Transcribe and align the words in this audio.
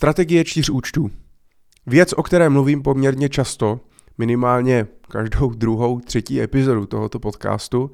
Strategie 0.00 0.44
čtyř 0.44 0.70
účtů. 0.70 1.10
Věc, 1.86 2.12
o 2.12 2.22
které 2.22 2.48
mluvím 2.48 2.82
poměrně 2.82 3.28
často, 3.28 3.80
minimálně 4.18 4.86
každou 5.08 5.50
druhou, 5.50 6.00
třetí 6.00 6.42
epizodu 6.42 6.86
tohoto 6.86 7.18
podcastu 7.18 7.90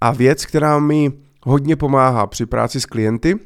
a 0.00 0.10
věc, 0.10 0.46
která 0.46 0.78
mi 0.78 1.12
hodně 1.42 1.76
pomáhá 1.76 2.26
při 2.26 2.46
práci 2.46 2.80
s 2.80 2.86
klienty 2.86 3.38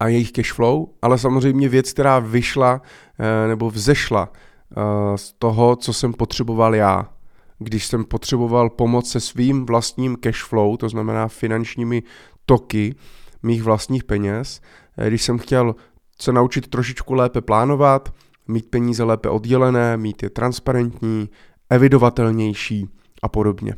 a 0.00 0.08
jejich 0.08 0.32
cashflow, 0.32 0.86
ale 1.02 1.18
samozřejmě 1.18 1.68
věc, 1.68 1.92
která 1.92 2.18
vyšla 2.18 2.82
eh, 3.18 3.48
nebo 3.48 3.70
vzešla 3.70 4.32
eh, 4.32 5.18
z 5.18 5.32
toho, 5.32 5.76
co 5.76 5.92
jsem 5.92 6.12
potřeboval 6.12 6.74
já. 6.74 7.08
Když 7.58 7.86
jsem 7.86 8.04
potřeboval 8.04 8.70
pomoc 8.70 9.10
se 9.10 9.20
svým 9.20 9.66
vlastním 9.66 10.16
cashflow, 10.16 10.76
to 10.76 10.88
znamená 10.88 11.28
finančními 11.28 12.02
toky 12.46 12.94
mých 13.42 13.62
vlastních 13.62 14.04
peněz, 14.04 14.60
eh, 14.98 15.08
když 15.08 15.22
jsem 15.22 15.38
chtěl 15.38 15.74
se 16.20 16.32
naučit 16.32 16.68
trošičku 16.68 17.14
lépe 17.14 17.40
plánovat, 17.40 18.14
mít 18.48 18.70
peníze 18.70 19.04
lépe 19.04 19.28
oddělené, 19.28 19.96
mít 19.96 20.22
je 20.22 20.30
transparentní, 20.30 21.28
evidovatelnější 21.70 22.88
a 23.22 23.28
podobně. 23.28 23.74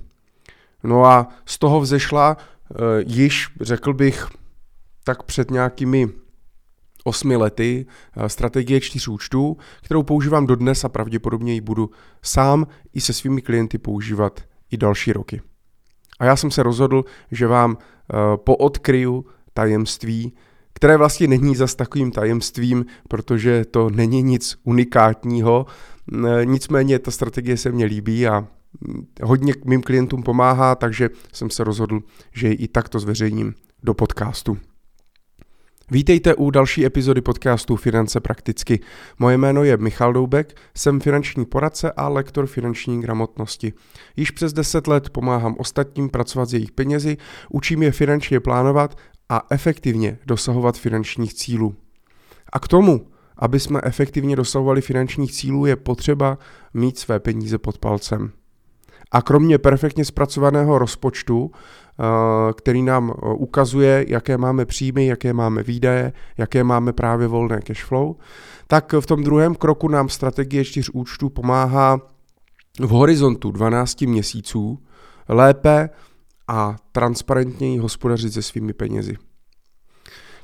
No 0.85 1.05
a 1.05 1.29
z 1.47 1.59
toho 1.59 1.81
vzešla 1.81 2.37
uh, 2.37 2.77
již, 3.07 3.49
řekl 3.61 3.95
bych, 3.95 4.27
tak 5.05 5.23
před 5.23 5.51
nějakými 5.51 6.09
osmi 7.05 7.37
lety 7.37 7.87
uh, 8.17 8.25
strategie 8.27 8.81
čtyř 8.81 9.09
účtů, 9.09 9.57
kterou 9.83 10.03
používám 10.03 10.47
dodnes 10.47 10.85
a 10.85 10.89
pravděpodobně 10.89 11.55
ji 11.55 11.61
budu 11.61 11.91
sám 12.23 12.67
i 12.93 13.01
se 13.01 13.13
svými 13.13 13.43
klienty 13.43 13.79
používat 13.79 14.41
i 14.71 14.77
další 14.77 15.13
roky. 15.13 15.41
A 16.21 16.25
já 16.25 16.37
jsem 16.37 16.51
se 16.51 16.63
rozhodl, 16.63 17.05
že 17.31 17.47
vám 17.47 17.71
uh, 17.71 17.77
poodkryju 18.37 19.27
tajemství, 19.55 20.33
které 20.73 20.97
vlastně 20.97 21.27
není 21.29 21.57
zas 21.57 21.75
takovým 21.75 22.11
tajemstvím, 22.11 22.87
protože 23.09 23.65
to 23.65 23.91
není 23.91 24.23
nic 24.23 24.57
unikátního, 24.65 25.67
nicméně 26.45 26.99
ta 26.99 27.11
strategie 27.11 27.57
se 27.57 27.73
mně 27.73 27.85
líbí 27.85 28.29
a 28.29 28.47
hodně 29.23 29.55
mým 29.65 29.83
klientům 29.83 30.23
pomáhá, 30.23 30.75
takže 30.75 31.11
jsem 31.33 31.51
se 31.51 31.65
rozhodl, 31.65 32.01
že 32.33 32.49
ji 32.49 32.55
i 32.55 32.69
takto 32.69 32.99
zveřejním 32.99 33.55
do 33.83 33.95
podcastu. 33.95 34.59
Vítejte 35.91 36.35
u 36.35 36.51
další 36.51 36.87
epizody 36.87 37.21
podcastu 37.21 37.77
Finance 37.77 38.21
prakticky. 38.21 38.81
Moje 39.19 39.39
jméno 39.39 39.65
je 39.65 39.77
Michal 39.77 40.13
Doubek, 40.13 40.57
jsem 40.77 41.01
finanční 41.01 41.45
poradce 41.45 41.93
a 41.93 42.09
lektor 42.09 42.47
finanční 42.47 43.01
gramotnosti. 43.01 43.73
Již 44.17 44.31
přes 44.31 44.53
10 44.53 44.87
let 44.87 45.11
pomáhám 45.11 45.57
ostatním 45.59 46.09
pracovat 46.09 46.49
s 46.49 46.53
jejich 46.53 46.73
penězi, 46.73 47.17
učím 47.51 47.83
je 47.83 47.93
finančně 47.93 48.41
plánovat 48.41 48.99
a 49.33 49.43
efektivně 49.51 50.19
dosahovat 50.27 50.79
finančních 50.79 51.35
cílů. 51.35 51.75
A 52.53 52.59
k 52.59 52.69
tomu, 52.69 53.07
aby 53.37 53.61
jsme 53.61 53.81
efektivně 53.83 54.37
dosahovali 54.37 54.81
finančních 54.81 55.33
cílů, 55.33 55.67
je 55.67 55.77
potřeba 55.77 56.39
mít 56.75 56.99
své 56.99 57.21
peníze 57.21 57.59
pod 57.59 57.79
palcem. 57.79 58.33
A 59.13 59.23
kromě 59.23 59.59
perfektně 59.59 60.05
zpracovaného 60.05 60.79
rozpočtu, 60.79 61.51
eh, 61.51 62.53
který 62.53 62.83
nám 62.83 63.11
eh, 63.11 63.29
ukazuje, 63.29 64.05
jaké 64.09 64.39
máme 64.39 64.67
příjmy, 64.67 65.07
jaké 65.07 65.33
máme 65.33 65.63
výdaje, 65.63 66.13
jaké 66.39 66.65
máme 66.65 66.93
právě 66.93 67.27
volné 67.27 67.61
cash 67.61 67.85
flow, 67.85 68.17
tak 68.67 68.93
v 69.01 69.07
tom 69.07 69.23
druhém 69.25 69.55
kroku 69.55 69.89
nám 69.89 70.09
strategie 70.09 70.65
čtyř 70.65 70.91
účtů 70.93 71.31
pomáhá 71.31 72.01
v 72.81 72.89
horizontu 72.89 73.51
12 73.51 74.03
měsíců 74.03 74.79
lépe 75.29 75.91
a 76.49 76.77
transparentněji 76.93 77.79
hospodařit 77.79 78.33
se 78.33 78.43
svými 78.43 78.73
penězi. 78.73 79.17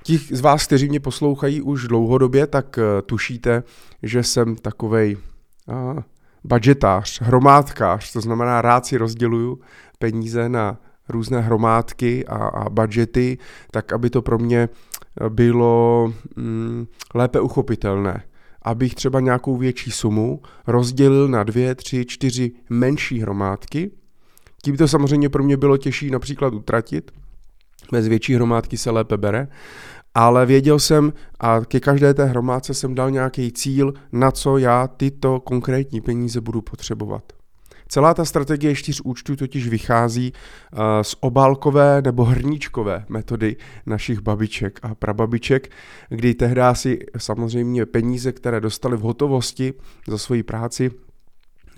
Ti 0.02 0.18
z 0.18 0.40
vás, 0.40 0.66
kteří 0.66 0.88
mě 0.88 1.00
poslouchají 1.00 1.62
už 1.62 1.88
dlouhodobě, 1.88 2.46
tak 2.46 2.78
uh, 2.78 3.02
tušíte, 3.06 3.62
že 4.02 4.22
jsem 4.22 4.56
takovej 4.56 5.16
uh, 5.16 5.98
budgetář, 6.44 7.20
hromádkář, 7.20 8.12
to 8.12 8.20
znamená 8.20 8.62
rád 8.62 8.86
si 8.86 8.96
rozděluju 8.96 9.60
peníze 9.98 10.48
na 10.48 10.80
různé 11.08 11.40
hromádky 11.40 12.26
a, 12.26 12.34
a 12.34 12.68
budgety, 12.70 13.38
tak 13.70 13.92
aby 13.92 14.10
to 14.10 14.22
pro 14.22 14.38
mě 14.38 14.68
bylo 15.28 16.12
mm, 16.36 16.86
lépe 17.14 17.40
uchopitelné. 17.40 18.22
Abych 18.62 18.94
třeba 18.94 19.20
nějakou 19.20 19.56
větší 19.56 19.90
sumu 19.90 20.42
rozdělil 20.66 21.28
na 21.28 21.44
dvě, 21.44 21.74
tři, 21.74 22.06
čtyři 22.06 22.52
menší 22.70 23.20
hromádky. 23.20 23.90
Tím 24.62 24.76
to 24.76 24.88
samozřejmě 24.88 25.28
pro 25.28 25.42
mě 25.42 25.56
bylo 25.56 25.76
těžší 25.76 26.10
například 26.10 26.54
utratit, 26.54 27.10
bez 27.92 28.08
větší 28.08 28.34
hromádky 28.34 28.76
se 28.76 28.90
lépe 28.90 29.16
bere, 29.16 29.48
ale 30.14 30.46
věděl 30.46 30.78
jsem 30.78 31.12
a 31.40 31.60
ke 31.60 31.80
každé 31.80 32.14
té 32.14 32.24
hromádce 32.24 32.74
jsem 32.74 32.94
dal 32.94 33.10
nějaký 33.10 33.52
cíl, 33.52 33.94
na 34.12 34.30
co 34.30 34.58
já 34.58 34.88
tyto 34.88 35.40
konkrétní 35.40 36.00
peníze 36.00 36.40
budu 36.40 36.62
potřebovat. 36.62 37.22
Celá 37.88 38.14
ta 38.14 38.24
strategie 38.24 38.74
čtyř 38.74 39.00
účtů 39.04 39.36
totiž 39.36 39.68
vychází 39.68 40.32
uh, 40.32 40.78
z 41.02 41.16
obálkové 41.20 42.02
nebo 42.02 42.24
hrníčkové 42.24 43.04
metody 43.08 43.56
našich 43.86 44.20
babiček 44.20 44.80
a 44.82 44.94
prababiček, 44.94 45.70
kdy 46.08 46.34
tehdy 46.34 46.62
si 46.72 46.98
samozřejmě 47.16 47.86
peníze, 47.86 48.32
které 48.32 48.60
dostali 48.60 48.96
v 48.96 49.00
hotovosti 49.00 49.74
za 50.08 50.18
svoji 50.18 50.42
práci, 50.42 50.90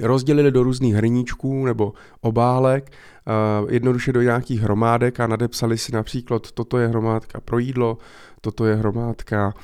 rozdělili 0.03 0.51
do 0.51 0.63
různých 0.63 0.95
hrníčků 0.95 1.65
nebo 1.65 1.93
obálek, 2.21 2.91
jednoduše 3.69 4.13
do 4.13 4.23
nějakých 4.23 4.61
hromádek 4.61 5.21
a 5.21 5.27
nadepsali 5.27 5.79
si 5.79 5.93
například, 5.93 6.53
toto 6.53 6.79
je 6.79 6.89
hromádka 6.89 7.41
pro 7.41 7.59
jídlo, 7.59 7.99
toto 8.41 8.67
je 8.67 8.75
hromádka 8.75 9.55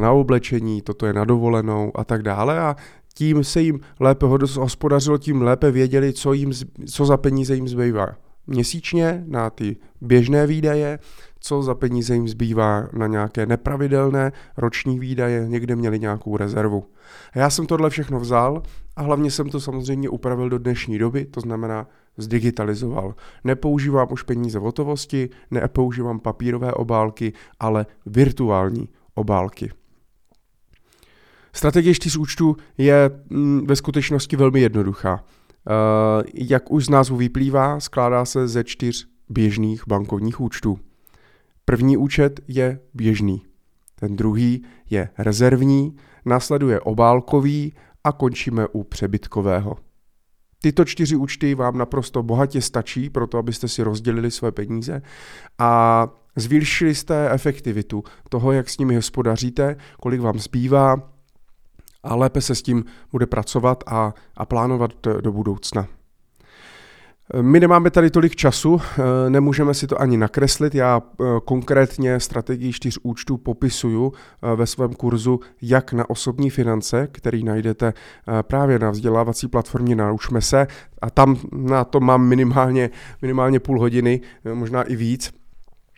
na 0.00 0.12
oblečení, 0.12 0.82
toto 0.82 1.06
je 1.06 1.12
na 1.12 1.24
dovolenou 1.24 1.92
a 1.94 2.04
tak 2.04 2.22
dále. 2.22 2.60
A 2.60 2.76
tím 3.14 3.44
se 3.44 3.60
jim 3.62 3.80
lépe 4.00 4.26
hospodařilo, 4.58 5.18
tím 5.18 5.42
lépe 5.42 5.70
věděli, 5.70 6.12
co, 6.12 6.32
jim, 6.32 6.52
co 6.92 7.06
za 7.06 7.16
peníze 7.16 7.54
jim 7.54 7.68
zbývá. 7.68 8.06
Měsíčně 8.46 9.24
na 9.26 9.50
ty 9.50 9.76
běžné 10.00 10.46
výdaje, 10.46 10.98
co 11.40 11.62
za 11.62 11.74
peníze 11.74 12.14
jim 12.14 12.28
zbývá 12.28 12.88
na 12.92 13.06
nějaké 13.06 13.46
nepravidelné 13.46 14.32
roční 14.56 14.98
výdaje, 14.98 15.48
někde 15.48 15.76
měli 15.76 15.98
nějakou 15.98 16.36
rezervu. 16.36 16.84
A 17.32 17.38
já 17.38 17.50
jsem 17.50 17.66
tohle 17.66 17.90
všechno 17.90 18.20
vzal 18.20 18.62
a 18.96 19.02
hlavně 19.02 19.30
jsem 19.30 19.50
to 19.50 19.60
samozřejmě 19.60 20.08
upravil 20.08 20.48
do 20.48 20.58
dnešní 20.58 20.98
doby, 20.98 21.24
to 21.24 21.40
znamená 21.40 21.86
zdigitalizoval. 22.16 23.14
Nepoužívám 23.44 24.08
už 24.10 24.22
peníze 24.22 24.58
v 24.58 24.62
hotovosti, 24.62 25.30
nepoužívám 25.50 26.20
papírové 26.20 26.72
obálky, 26.72 27.32
ale 27.60 27.86
virtuální 28.06 28.88
obálky. 29.14 29.70
Strategie 31.52 31.94
čtyř 31.94 32.16
účtů 32.16 32.56
je 32.78 33.10
mm, 33.30 33.66
ve 33.66 33.76
skutečnosti 33.76 34.36
velmi 34.36 34.60
jednoduchá. 34.60 35.14
Uh, 35.14 36.22
jak 36.34 36.70
už 36.70 36.84
z 36.84 36.88
názvu 36.88 37.16
vyplývá, 37.16 37.80
skládá 37.80 38.24
se 38.24 38.48
ze 38.48 38.64
čtyř 38.64 39.08
běžných 39.28 39.82
bankovních 39.88 40.40
účtů. 40.40 40.78
První 41.68 41.96
účet 41.96 42.40
je 42.48 42.80
běžný, 42.94 43.42
ten 43.94 44.16
druhý 44.16 44.64
je 44.90 45.08
rezervní, 45.18 45.96
následuje 46.24 46.80
obálkový 46.80 47.72
a 48.04 48.12
končíme 48.12 48.66
u 48.72 48.84
přebytkového. 48.84 49.76
Tyto 50.62 50.84
čtyři 50.84 51.16
účty 51.16 51.54
vám 51.54 51.78
naprosto 51.78 52.22
bohatě 52.22 52.60
stačí 52.60 53.10
pro 53.10 53.26
to, 53.26 53.38
abyste 53.38 53.68
si 53.68 53.82
rozdělili 53.82 54.30
své 54.30 54.52
peníze 54.52 55.02
a 55.58 56.06
zvýšili 56.36 56.94
jste 56.94 57.30
efektivitu 57.30 58.04
toho, 58.28 58.52
jak 58.52 58.68
s 58.68 58.78
nimi 58.78 58.96
hospodaříte, 58.96 59.76
kolik 60.00 60.20
vám 60.20 60.38
zbývá 60.38 61.12
a 62.02 62.14
lépe 62.14 62.40
se 62.40 62.54
s 62.54 62.62
tím 62.62 62.84
bude 63.12 63.26
pracovat 63.26 63.84
a, 63.86 64.14
a 64.36 64.46
plánovat 64.46 64.92
do 65.20 65.32
budoucna. 65.32 65.97
My 67.42 67.60
nemáme 67.60 67.90
tady 67.90 68.10
tolik 68.10 68.36
času, 68.36 68.80
eh, 68.80 69.30
nemůžeme 69.30 69.74
si 69.74 69.86
to 69.86 70.00
ani 70.00 70.16
nakreslit. 70.16 70.74
Já 70.74 71.02
eh, 71.02 71.24
konkrétně 71.44 72.20
strategii 72.20 72.72
čtyř 72.72 72.98
účtů 73.02 73.36
popisuju 73.36 74.12
eh, 74.12 74.56
ve 74.56 74.66
svém 74.66 74.94
kurzu 74.94 75.40
Jak 75.62 75.92
na 75.92 76.10
osobní 76.10 76.50
finance, 76.50 77.08
který 77.12 77.44
najdete 77.44 77.92
právě 78.42 78.78
na 78.78 78.90
vzdělávací 78.90 79.48
platformě 79.48 79.96
Naučme 79.96 80.40
se 80.40 80.66
a 81.02 81.10
tam 81.10 81.36
na 81.52 81.84
to 81.84 82.00
mám 82.00 82.26
minimálně, 82.26 82.90
minimálně 83.22 83.60
půl 83.60 83.80
hodiny, 83.80 84.20
možná 84.54 84.82
i 84.82 84.96
víc 84.96 85.32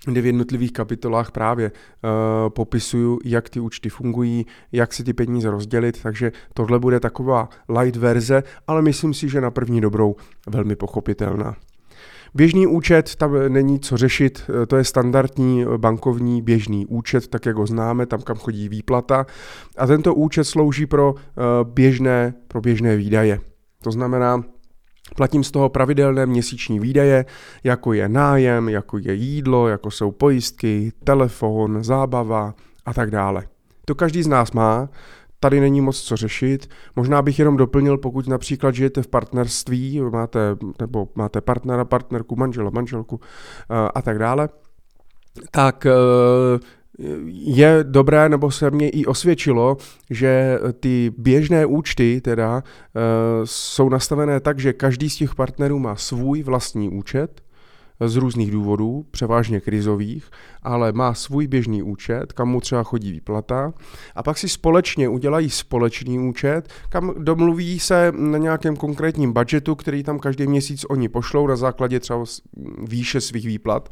kde 0.04 0.20
v 0.20 0.26
jednotlivých 0.26 0.72
kapitolách 0.72 1.30
právě 1.30 1.70
uh, 1.70 2.10
popisuju, 2.48 3.18
jak 3.24 3.48
ty 3.48 3.60
účty 3.60 3.88
fungují, 3.88 4.46
jak 4.72 4.92
si 4.92 5.04
ty 5.04 5.12
peníze 5.12 5.50
rozdělit, 5.50 6.02
takže 6.02 6.32
tohle 6.54 6.78
bude 6.78 7.00
taková 7.00 7.48
light 7.78 7.96
verze, 7.96 8.42
ale 8.66 8.82
myslím 8.82 9.14
si, 9.14 9.28
že 9.28 9.40
na 9.40 9.50
první 9.50 9.80
dobrou 9.80 10.16
velmi 10.48 10.76
pochopitelná. 10.76 11.56
Běžný 12.34 12.66
účet, 12.66 13.16
tam 13.16 13.32
není 13.48 13.80
co 13.80 13.96
řešit, 13.96 14.42
eh, 14.62 14.66
to 14.66 14.76
je 14.76 14.84
standardní 14.84 15.64
bankovní 15.76 16.42
běžný 16.42 16.86
účet, 16.86 17.28
tak 17.28 17.46
jak 17.46 17.56
ho 17.56 17.66
známe, 17.66 18.06
tam 18.06 18.22
kam 18.22 18.36
chodí 18.36 18.68
výplata. 18.68 19.26
A 19.78 19.86
tento 19.86 20.14
účet 20.14 20.44
slouží 20.44 20.86
pro, 20.86 21.14
běžné, 21.64 22.34
pro 22.48 22.60
běžné 22.60 22.96
výdaje. 22.96 23.40
To 23.82 23.90
znamená, 23.90 24.44
Platím 25.16 25.44
z 25.44 25.50
toho 25.50 25.68
pravidelné 25.68 26.26
měsíční 26.26 26.80
výdaje, 26.80 27.24
jako 27.64 27.92
je 27.92 28.08
nájem, 28.08 28.68
jako 28.68 28.98
je 28.98 29.14
jídlo, 29.14 29.68
jako 29.68 29.90
jsou 29.90 30.10
pojistky, 30.10 30.92
telefon, 31.04 31.84
zábava 31.84 32.54
a 32.86 32.94
tak 32.94 33.10
dále. 33.10 33.44
To 33.84 33.94
každý 33.94 34.22
z 34.22 34.26
nás 34.26 34.52
má, 34.52 34.88
tady 35.40 35.60
není 35.60 35.80
moc 35.80 36.00
co 36.00 36.16
řešit. 36.16 36.70
Možná 36.96 37.22
bych 37.22 37.38
jenom 37.38 37.56
doplnil, 37.56 37.98
pokud 37.98 38.28
například 38.28 38.74
žijete 38.74 39.02
v 39.02 39.08
partnerství, 39.08 40.00
máte, 40.00 40.56
nebo 40.80 41.08
máte 41.14 41.40
partnera, 41.40 41.84
partnerku, 41.84 42.36
manžela, 42.36 42.70
manželku 42.70 43.20
eh, 43.70 43.90
a 43.94 44.02
tak 44.02 44.18
dále, 44.18 44.48
tak 45.50 45.86
eh, 45.86 45.92
je 47.26 47.78
dobré, 47.82 48.28
nebo 48.28 48.50
se 48.50 48.70
mně 48.70 48.88
i 48.88 49.06
osvědčilo, 49.06 49.76
že 50.10 50.58
ty 50.80 51.12
běžné 51.18 51.66
účty 51.66 52.20
teda 52.20 52.62
eh, 52.62 53.00
jsou 53.44 53.88
nastavené 53.88 54.40
tak, 54.40 54.58
že 54.58 54.72
každý 54.72 55.10
z 55.10 55.16
těch 55.16 55.34
partnerů 55.34 55.78
má 55.78 55.96
svůj 55.96 56.42
vlastní 56.42 56.88
účet, 56.88 57.42
z 58.06 58.16
různých 58.16 58.50
důvodů, 58.50 59.06
převážně 59.10 59.60
krizových, 59.60 60.30
ale 60.62 60.92
má 60.92 61.14
svůj 61.14 61.46
běžný 61.46 61.82
účet, 61.82 62.32
kam 62.32 62.48
mu 62.48 62.60
třeba 62.60 62.82
chodí 62.82 63.12
výplata 63.12 63.72
a 64.14 64.22
pak 64.22 64.38
si 64.38 64.48
společně 64.48 65.08
udělají 65.08 65.50
společný 65.50 66.18
účet, 66.18 66.68
kam 66.88 67.14
domluví 67.18 67.78
se 67.78 68.12
na 68.16 68.38
nějakém 68.38 68.76
konkrétním 68.76 69.32
budgetu, 69.32 69.74
který 69.74 70.02
tam 70.02 70.18
každý 70.18 70.46
měsíc 70.46 70.84
oni 70.84 71.08
pošlou 71.08 71.46
na 71.46 71.56
základě 71.56 72.00
třeba 72.00 72.24
výše 72.88 73.20
svých 73.20 73.46
výplat. 73.46 73.88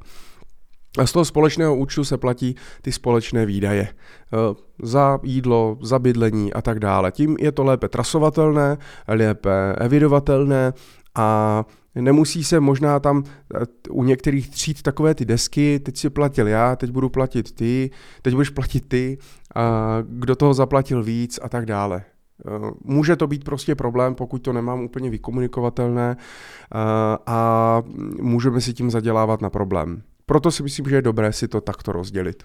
A 0.99 1.06
z 1.06 1.12
toho 1.12 1.25
společného 1.25 1.76
účtu 1.76 2.05
se 2.05 2.19
platí 2.19 2.55
ty 2.82 2.93
společné 2.93 3.46
výdaje 3.46 3.88
eh, 3.88 4.37
za 4.82 5.19
jídlo, 5.23 5.79
za 5.82 5.99
bydlení 5.99 6.52
a 6.52 6.62
tak 6.62 6.81
dále. 6.81 7.12
Tím 7.12 7.37
je 7.40 7.52
to 7.52 7.64
lépe 7.64 7.88
trasovatelné, 7.88 8.76
lépe 9.08 9.75
evidovatelné 9.79 10.73
a 11.14 11.64
Nemusí 12.00 12.44
se 12.44 12.61
možná 12.61 13.00
tam 13.00 13.25
eh, 13.26 13.58
u 13.90 14.05
některých 14.05 14.50
tříd 14.50 14.82
takové 14.82 15.14
ty 15.14 15.25
desky, 15.25 15.81
teď 15.81 15.96
si 15.96 16.11
platil 16.11 16.49
já, 16.49 16.76
teď 16.76 16.91
budu 16.91 17.08
platit 17.08 17.52
ty, 17.52 17.91
teď 18.23 18.34
budeš 18.34 18.50
platit 18.50 18.88
ty, 18.88 19.19
a 19.55 19.99
kdo 20.08 20.37
toho 20.37 20.55
zaplatil 20.55 21.02
víc 21.02 21.38
a 21.43 21.49
tak 21.49 21.67
dále. 21.67 22.02
Eh, 22.46 22.70
může 22.84 23.17
to 23.17 23.26
být 23.26 23.44
prostě 23.44 23.75
problém, 23.75 24.14
pokud 24.14 24.38
to 24.38 24.52
nemám 24.52 24.81
úplně 24.81 25.11
vykomunikovatelné 25.11 26.17
a 27.26 27.82
můžeme 28.20 28.61
si 28.61 28.73
tím 28.73 28.91
zadělávat 28.91 29.41
na 29.41 29.50
problém. 29.50 30.02
Proto 30.29 30.51
si 30.51 30.63
myslím, 30.63 30.87
že 30.89 30.97
je 30.97 31.03
dobré 31.03 31.33
si 31.33 31.49
to 31.49 31.61
takto 31.61 31.93
rozdělit. 31.93 32.43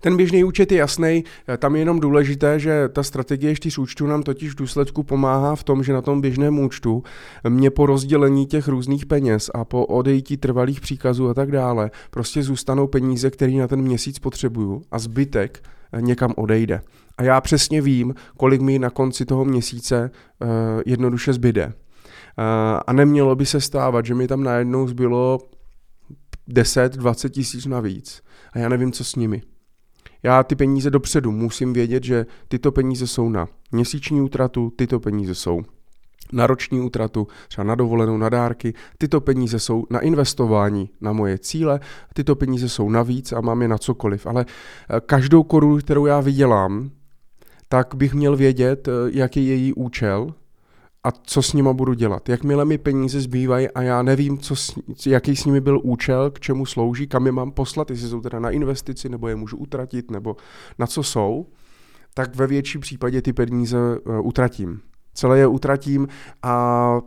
Ten 0.00 0.16
běžný 0.16 0.44
účet 0.44 0.72
je 0.72 0.78
jasný, 0.78 1.24
tam 1.58 1.74
je 1.74 1.80
jenom 1.80 2.00
důležité, 2.00 2.60
že 2.60 2.88
ta 2.88 3.02
strategie 3.02 3.54
čtyř 3.56 3.78
účtů 3.78 4.06
nám 4.06 4.22
totiž 4.22 4.52
v 4.52 4.56
důsledku 4.56 5.02
pomáhá 5.02 5.56
v 5.56 5.64
tom, 5.64 5.82
že 5.82 5.92
na 5.92 6.02
tom 6.02 6.20
běžném 6.20 6.58
účtu 6.58 7.02
mě 7.48 7.70
po 7.70 7.86
rozdělení 7.86 8.46
těch 8.46 8.68
různých 8.68 9.06
peněz 9.06 9.50
a 9.54 9.64
po 9.64 9.86
odejítí 9.86 10.36
trvalých 10.36 10.80
příkazů 10.80 11.28
a 11.28 11.34
tak 11.34 11.50
dále 11.50 11.90
prostě 12.10 12.42
zůstanou 12.42 12.86
peníze, 12.86 13.30
které 13.30 13.52
na 13.52 13.68
ten 13.68 13.82
měsíc 13.82 14.18
potřebuju 14.18 14.82
a 14.90 14.98
zbytek 14.98 15.62
někam 16.00 16.34
odejde. 16.36 16.80
A 17.18 17.22
já 17.22 17.40
přesně 17.40 17.82
vím, 17.82 18.14
kolik 18.36 18.60
mi 18.60 18.78
na 18.78 18.90
konci 18.90 19.24
toho 19.24 19.44
měsíce 19.44 20.10
jednoduše 20.86 21.32
zbyde. 21.32 21.72
A 22.86 22.92
nemělo 22.92 23.34
by 23.36 23.46
se 23.46 23.60
stávat, 23.60 24.06
že 24.06 24.14
mi 24.14 24.28
tam 24.28 24.42
najednou 24.42 24.88
zbylo 24.88 25.38
10-20 26.50 27.28
tisíc 27.28 27.66
navíc 27.66 28.22
a 28.52 28.58
já 28.58 28.68
nevím, 28.68 28.92
co 28.92 29.04
s 29.04 29.16
nimi. 29.16 29.42
Já 30.22 30.42
ty 30.42 30.56
peníze 30.56 30.90
dopředu 30.90 31.30
musím 31.32 31.72
vědět, 31.72 32.04
že 32.04 32.26
tyto 32.48 32.72
peníze 32.72 33.06
jsou 33.06 33.28
na 33.28 33.48
měsíční 33.72 34.20
útratu, 34.20 34.72
tyto 34.76 35.00
peníze 35.00 35.34
jsou 35.34 35.62
na 36.32 36.46
roční 36.46 36.80
útratu, 36.80 37.28
třeba 37.48 37.64
na 37.64 37.74
dovolenou, 37.74 38.16
na 38.16 38.28
dárky. 38.28 38.74
Tyto 38.98 39.20
peníze 39.20 39.58
jsou 39.58 39.86
na 39.90 40.00
investování, 40.00 40.90
na 41.00 41.12
moje 41.12 41.38
cíle, 41.38 41.80
tyto 42.14 42.36
peníze 42.36 42.68
jsou 42.68 42.90
navíc 42.90 43.32
a 43.32 43.40
mám 43.40 43.62
je 43.62 43.68
na 43.68 43.78
cokoliv. 43.78 44.26
Ale 44.26 44.46
eh, 44.46 45.00
každou 45.00 45.42
korunu, 45.42 45.78
kterou 45.78 46.06
já 46.06 46.20
vydělám, 46.20 46.90
tak 47.68 47.94
bych 47.94 48.14
měl 48.14 48.36
vědět, 48.36 48.88
eh, 48.88 48.92
jaký 49.12 49.46
je 49.46 49.56
její 49.56 49.72
účel 49.72 50.34
a 51.04 51.12
co 51.12 51.42
s 51.42 51.52
nima 51.52 51.72
budu 51.72 51.94
dělat. 51.94 52.28
Jakmile 52.28 52.64
mi 52.64 52.78
peníze 52.78 53.20
zbývají 53.20 53.68
a 53.68 53.82
já 53.82 54.02
nevím, 54.02 54.38
co 54.38 54.56
s, 54.56 54.78
jaký 55.06 55.36
s 55.36 55.44
nimi 55.44 55.60
byl 55.60 55.80
účel, 55.82 56.30
k 56.30 56.40
čemu 56.40 56.66
slouží, 56.66 57.06
kam 57.06 57.26
je 57.26 57.32
mám 57.32 57.52
poslat, 57.52 57.90
jestli 57.90 58.08
jsou 58.08 58.20
teda 58.20 58.38
na 58.38 58.50
investici, 58.50 59.08
nebo 59.08 59.28
je 59.28 59.36
můžu 59.36 59.56
utratit, 59.56 60.10
nebo 60.10 60.36
na 60.78 60.86
co 60.86 61.02
jsou, 61.02 61.46
tak 62.14 62.36
ve 62.36 62.46
větší 62.46 62.78
případě 62.78 63.22
ty 63.22 63.32
peníze 63.32 63.78
uh, 63.78 64.26
utratím. 64.26 64.80
Celé 65.14 65.38
je 65.38 65.46
utratím 65.46 66.08
a 66.42 67.00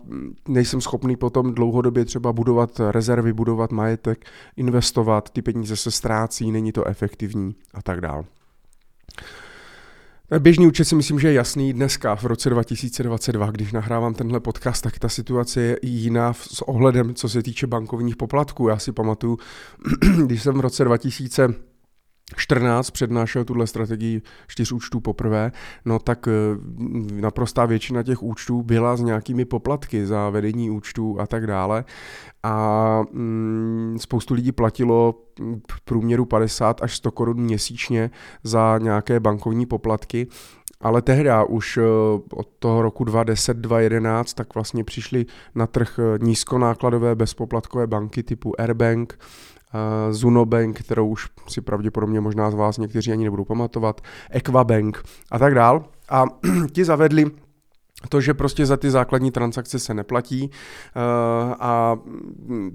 nejsem 0.47 0.81
schopný 0.81 1.15
potom 1.15 1.53
dlouhodobě 1.53 2.05
třeba 2.05 2.33
budovat 2.33 2.81
rezervy, 2.91 3.33
budovat 3.33 3.71
majetek, 3.71 4.25
investovat, 4.57 5.29
ty 5.29 5.41
peníze 5.41 5.75
se 5.75 5.91
ztrácí, 5.91 6.51
není 6.51 6.71
to 6.71 6.87
efektivní 6.87 7.55
a 7.73 7.81
tak 7.81 8.01
dále. 8.01 8.23
Běžný 10.39 10.67
účet 10.67 10.85
si 10.85 10.95
myslím, 10.95 11.19
že 11.19 11.27
je 11.27 11.33
jasný 11.33 11.73
dneska 11.73 12.15
v 12.15 12.23
roce 12.23 12.49
2022, 12.49 13.51
když 13.51 13.71
nahrávám 13.71 14.13
tenhle 14.13 14.39
podcast, 14.39 14.83
tak 14.83 14.99
ta 14.99 15.09
situace 15.09 15.61
je 15.61 15.79
jiná 15.81 16.33
s 16.33 16.61
ohledem, 16.61 17.15
co 17.15 17.29
se 17.29 17.43
týče 17.43 17.67
bankovních 17.67 18.15
poplatků. 18.15 18.67
Já 18.67 18.77
si 18.77 18.91
pamatuju, 18.91 19.37
když 20.25 20.43
jsem 20.43 20.57
v 20.57 20.61
roce 20.61 20.83
2000 20.83 21.53
14 22.37 22.91
přednášel 22.91 23.45
tuhle 23.45 23.67
strategii 23.67 24.21
čtyř 24.47 24.71
účtů 24.71 24.99
poprvé, 24.99 25.51
no 25.85 25.99
tak 25.99 26.27
eh, 26.27 26.31
naprostá 27.21 27.65
většina 27.65 28.03
těch 28.03 28.23
účtů 28.23 28.63
byla 28.63 28.95
s 28.95 29.01
nějakými 29.01 29.45
poplatky 29.45 30.05
za 30.05 30.29
vedení 30.29 30.69
účtů 30.69 31.19
a 31.19 31.27
tak 31.27 31.47
dále. 31.47 31.85
A 32.43 33.01
mm, 33.11 33.97
spoustu 33.99 34.33
lidí 34.33 34.51
platilo 34.51 35.15
v 35.71 35.81
průměru 35.81 36.25
50 36.25 36.83
až 36.83 36.95
100 36.97 37.11
korun 37.11 37.37
měsíčně 37.37 38.11
za 38.43 38.77
nějaké 38.77 39.19
bankovní 39.19 39.65
poplatky. 39.65 40.27
Ale 40.81 41.01
tehdy 41.01 41.29
už 41.47 41.77
eh, 41.77 41.81
od 42.33 42.47
toho 42.59 42.81
roku 42.81 43.03
2010, 43.03 43.57
2011, 43.57 44.33
tak 44.33 44.55
vlastně 44.55 44.83
přišly 44.83 45.25
na 45.55 45.67
trh 45.67 45.99
eh, 45.99 46.19
nízkonákladové 46.25 47.15
bezpoplatkové 47.15 47.87
banky 47.87 48.23
typu 48.23 48.61
Airbank, 48.61 49.19
Zunobank, 50.11 50.79
kterou 50.79 51.07
už 51.07 51.27
si 51.47 51.61
pravděpodobně 51.61 52.21
možná 52.21 52.51
z 52.51 52.55
vás 52.55 52.77
někteří 52.77 53.11
ani 53.11 53.23
nebudou 53.23 53.45
pamatovat, 53.45 54.01
Equabank 54.29 55.03
a 55.31 55.39
tak 55.39 55.55
dál. 55.55 55.85
A 56.09 56.25
ti 56.71 56.85
zavedli 56.85 57.31
to, 58.09 58.21
že 58.21 58.33
prostě 58.33 58.65
za 58.65 58.77
ty 58.77 58.91
základní 58.91 59.31
transakce 59.31 59.79
se 59.79 59.93
neplatí 59.93 60.49
uh, 60.49 61.53
a 61.59 61.97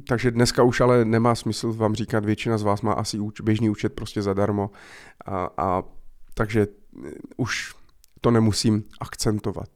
takže 0.09 0.31
dneska 0.31 0.63
už 0.63 0.81
ale 0.81 1.05
nemá 1.05 1.35
smysl 1.35 1.73
vám 1.73 1.95
říkat, 1.95 2.25
většina 2.25 2.59
z 2.59 2.63
vás 2.63 2.83
má 2.83 2.93
asi 2.93 3.19
úč, 3.19 3.41
běžný 3.41 3.71
účet 3.71 3.93
prostě 3.93 4.23
zadarmo 4.23 4.71
a, 5.25 5.49
a 5.57 5.83
takže 6.35 6.67
už 7.37 7.75
to 8.21 8.31
nemusím 8.31 8.85
akcentovat. 9.01 9.69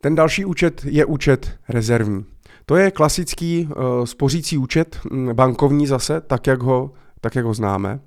Ten 0.00 0.14
další 0.14 0.44
účet 0.44 0.84
je 0.84 1.04
účet 1.04 1.58
rezervní. 1.68 2.24
To 2.68 2.76
je 2.76 2.90
klasický 2.90 3.66
uh, 3.66 4.04
spořící 4.04 4.58
účet, 4.58 4.98
mm, 5.10 5.34
bankovní 5.34 5.86
zase, 5.86 6.20
tak 6.20 6.46
jak, 6.46 6.62
ho, 6.62 6.92
tak 7.20 7.34
jak 7.34 7.44
ho 7.44 7.54
známe. 7.54 8.00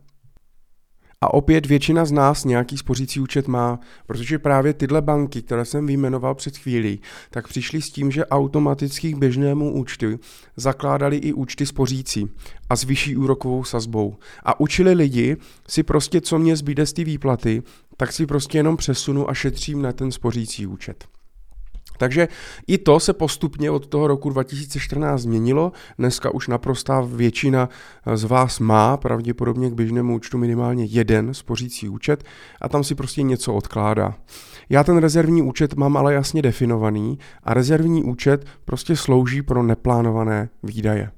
A 1.21 1.33
opět 1.33 1.65
většina 1.65 2.05
z 2.05 2.11
nás 2.11 2.45
nějaký 2.45 2.77
spořící 2.77 3.19
účet 3.19 3.47
má, 3.47 3.79
protože 4.05 4.39
právě 4.39 4.73
tyhle 4.73 5.01
banky, 5.01 5.41
které 5.41 5.65
jsem 5.65 5.87
vyjmenoval 5.87 6.35
před 6.35 6.57
chvílí, 6.57 7.01
tak 7.29 7.47
přišli 7.47 7.81
s 7.81 7.91
tím, 7.91 8.11
že 8.11 8.25
automaticky 8.25 9.13
k 9.13 9.17
běžnému 9.17 9.73
účtu 9.73 10.19
zakládali 10.55 11.17
i 11.17 11.33
účty 11.33 11.65
spořící 11.65 12.29
a 12.69 12.75
s 12.75 12.83
vyšší 12.83 13.17
úrokovou 13.17 13.63
sazbou. 13.63 14.17
A 14.43 14.59
učili 14.59 14.93
lidi 14.93 15.37
si 15.67 15.83
prostě, 15.83 16.21
co 16.21 16.39
mě 16.39 16.55
zbyde 16.55 16.85
z 16.85 16.93
té 16.93 17.03
výplaty, 17.03 17.63
tak 17.97 18.11
si 18.11 18.25
prostě 18.25 18.57
jenom 18.57 18.77
přesunu 18.77 19.29
a 19.29 19.33
šetřím 19.33 19.81
na 19.81 19.93
ten 19.93 20.11
spořící 20.11 20.67
účet. 20.67 21.18
Takže 21.99 22.27
i 22.67 22.77
to 22.77 22.99
se 22.99 23.13
postupně 23.13 23.71
od 23.71 23.87
toho 23.87 24.07
roku 24.07 24.29
2014 24.29 25.21
změnilo. 25.21 25.71
Dneska 25.97 26.33
už 26.33 26.47
naprostá 26.47 27.01
většina 27.01 27.69
z 28.13 28.23
vás 28.23 28.59
má 28.59 28.97
pravděpodobně 28.97 29.69
k 29.69 29.73
běžnému 29.73 30.15
účtu 30.15 30.37
minimálně 30.37 30.85
jeden 30.85 31.33
spořící 31.33 31.89
účet 31.89 32.23
a 32.61 32.69
tam 32.69 32.83
si 32.83 32.95
prostě 32.95 33.23
něco 33.23 33.53
odkládá. 33.53 34.15
Já 34.69 34.83
ten 34.83 34.97
rezervní 34.97 35.41
účet 35.41 35.73
mám 35.73 35.97
ale 35.97 36.13
jasně 36.13 36.41
definovaný 36.41 37.19
a 37.43 37.53
rezervní 37.53 38.03
účet 38.03 38.45
prostě 38.65 38.95
slouží 38.95 39.41
pro 39.41 39.63
neplánované 39.63 40.49
výdaje. 40.63 41.11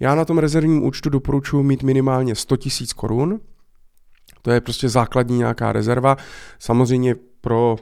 Já 0.00 0.14
na 0.14 0.24
tom 0.24 0.38
rezervním 0.38 0.84
účtu 0.84 1.10
doporučuji 1.10 1.62
mít 1.62 1.82
minimálně 1.82 2.34
100 2.34 2.54
000 2.54 2.86
korun, 2.96 3.40
to 4.42 4.50
je 4.50 4.60
prostě 4.60 4.88
základní 4.88 5.38
nějaká 5.38 5.72
rezerva. 5.72 6.16
Samozřejmě 6.58 7.14
pro 7.40 7.76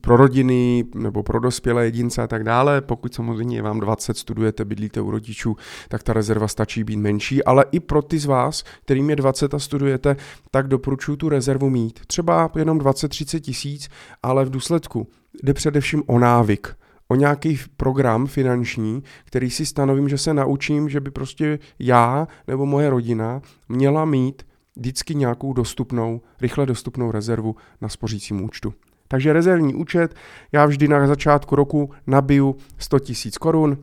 pro 0.00 0.16
rodiny 0.16 0.84
nebo 0.94 1.22
pro 1.22 1.40
dospělé 1.40 1.84
jedince 1.84 2.22
a 2.22 2.26
tak 2.26 2.44
dále. 2.44 2.80
Pokud 2.80 3.14
samozřejmě 3.14 3.56
je 3.56 3.62
vám 3.62 3.80
20, 3.80 4.16
studujete, 4.16 4.64
bydlíte 4.64 5.00
u 5.00 5.10
rodičů, 5.10 5.56
tak 5.88 6.02
ta 6.02 6.12
rezerva 6.12 6.48
stačí 6.48 6.84
být 6.84 6.96
menší, 6.96 7.44
ale 7.44 7.64
i 7.72 7.80
pro 7.80 8.02
ty 8.02 8.18
z 8.18 8.24
vás, 8.24 8.64
kterým 8.84 9.10
je 9.10 9.16
20 9.16 9.54
a 9.54 9.58
studujete, 9.58 10.16
tak 10.50 10.68
doporučuji 10.68 11.16
tu 11.16 11.28
rezervu 11.28 11.70
mít. 11.70 12.00
Třeba 12.06 12.50
jenom 12.56 12.78
20-30 12.78 13.40
tisíc, 13.40 13.88
ale 14.22 14.44
v 14.44 14.50
důsledku 14.50 15.06
jde 15.42 15.54
především 15.54 16.02
o 16.06 16.18
návyk 16.18 16.76
o 17.08 17.14
nějaký 17.14 17.58
program 17.76 18.26
finanční, 18.26 19.02
který 19.24 19.50
si 19.50 19.66
stanovím, 19.66 20.08
že 20.08 20.18
se 20.18 20.34
naučím, 20.34 20.88
že 20.88 21.00
by 21.00 21.10
prostě 21.10 21.58
já 21.78 22.28
nebo 22.48 22.66
moje 22.66 22.90
rodina 22.90 23.42
měla 23.68 24.04
mít 24.04 24.42
vždycky 24.76 25.14
nějakou 25.14 25.52
dostupnou, 25.52 26.20
rychle 26.40 26.66
dostupnou 26.66 27.10
rezervu 27.10 27.56
na 27.80 27.88
spořícím 27.88 28.44
účtu. 28.44 28.74
Takže 29.08 29.32
rezervní 29.32 29.74
účet, 29.74 30.14
já 30.52 30.66
vždy 30.66 30.88
na 30.88 31.06
začátku 31.06 31.56
roku 31.56 31.90
nabiju 32.06 32.56
100 32.78 32.96
000 32.96 33.06
korun 33.40 33.78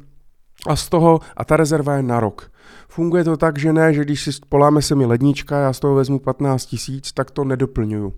a 0.67 0.75
z 0.75 0.89
toho, 0.89 1.19
a 1.37 1.45
ta 1.45 1.57
rezerva 1.57 1.95
je 1.95 2.03
na 2.03 2.19
rok. 2.19 2.51
Funguje 2.87 3.23
to 3.23 3.37
tak, 3.37 3.59
že 3.59 3.73
ne, 3.73 3.93
že 3.93 4.01
když 4.01 4.23
si 4.23 4.31
poláme 4.49 4.81
se 4.81 4.95
mi 4.95 5.05
lednička, 5.05 5.59
já 5.59 5.73
z 5.73 5.79
toho 5.79 5.95
vezmu 5.95 6.19
15 6.19 6.65
tisíc, 6.65 7.11
tak 7.11 7.31
to 7.31 7.43
nedoplňuju. 7.43 8.13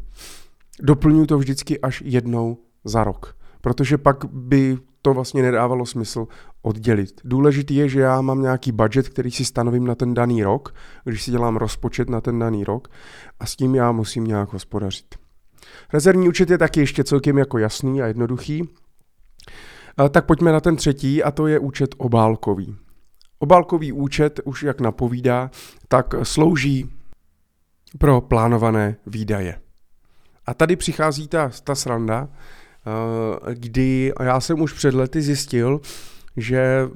Doplňuju 0.81 1.25
to 1.25 1.37
vždycky 1.37 1.79
až 1.79 2.03
jednou 2.05 2.57
za 2.83 3.03
rok, 3.03 3.35
protože 3.61 3.97
pak 3.97 4.25
by 4.25 4.77
to 5.01 5.13
vlastně 5.13 5.41
nedávalo 5.41 5.85
smysl 5.85 6.27
oddělit. 6.61 7.21
Důležitý 7.23 7.75
je, 7.75 7.89
že 7.89 7.99
já 7.99 8.21
mám 8.21 8.41
nějaký 8.41 8.71
budget, 8.71 9.09
který 9.09 9.31
si 9.31 9.45
stanovím 9.45 9.85
na 9.85 9.95
ten 9.95 10.13
daný 10.13 10.43
rok, 10.43 10.75
když 11.03 11.23
si 11.23 11.31
dělám 11.31 11.57
rozpočet 11.57 12.09
na 12.09 12.21
ten 12.21 12.39
daný 12.39 12.63
rok 12.63 12.87
a 13.39 13.45
s 13.45 13.55
tím 13.55 13.75
já 13.75 13.91
musím 13.91 14.23
nějak 14.23 14.53
hospodařit. 14.53 15.22
Rezervní 15.93 16.29
účet 16.29 16.49
je 16.49 16.57
taky 16.57 16.79
ještě 16.79 17.03
celkem 17.03 17.37
jako 17.37 17.57
jasný 17.57 18.01
a 18.01 18.07
jednoduchý. 18.07 18.69
Tak 20.09 20.25
pojďme 20.25 20.51
na 20.51 20.59
ten 20.59 20.75
třetí 20.75 21.23
a 21.23 21.31
to 21.31 21.47
je 21.47 21.59
účet 21.59 21.95
obálkový. 21.97 22.75
Obálkový 23.39 23.91
účet, 23.91 24.39
už 24.43 24.63
jak 24.63 24.81
napovídá, 24.81 25.51
tak 25.87 26.15
slouží 26.23 26.89
pro 27.97 28.21
plánované 28.21 28.95
výdaje. 29.07 29.59
A 30.45 30.53
tady 30.53 30.75
přichází 30.75 31.27
ta, 31.27 31.51
ta 31.63 31.75
sranda, 31.75 32.29
eh, 32.29 33.55
kdy 33.55 34.13
já 34.23 34.39
jsem 34.39 34.61
už 34.61 34.73
před 34.73 34.93
lety 34.93 35.21
zjistil, 35.21 35.81
že 36.37 36.89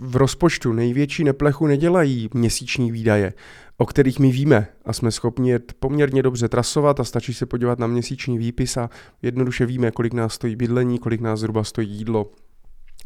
v 0.00 0.16
rozpočtu 0.16 0.72
největší 0.72 1.24
neplechu 1.24 1.66
nedělají 1.66 2.28
měsíční 2.34 2.92
výdaje, 2.92 3.32
o 3.76 3.86
kterých 3.86 4.18
my 4.18 4.30
víme 4.30 4.66
a 4.84 4.92
jsme 4.92 5.10
schopni 5.10 5.50
je 5.50 5.60
poměrně 5.78 6.22
dobře 6.22 6.48
trasovat 6.48 7.00
a 7.00 7.04
stačí 7.04 7.34
se 7.34 7.46
podívat 7.46 7.78
na 7.78 7.86
měsíční 7.86 8.38
výpis 8.38 8.76
a 8.76 8.90
jednoduše 9.22 9.66
víme, 9.66 9.90
kolik 9.90 10.12
nás 10.12 10.34
stojí 10.34 10.56
bydlení, 10.56 10.98
kolik 10.98 11.20
nás 11.20 11.40
zhruba 11.40 11.64
stojí 11.64 11.90
jídlo, 11.90 12.30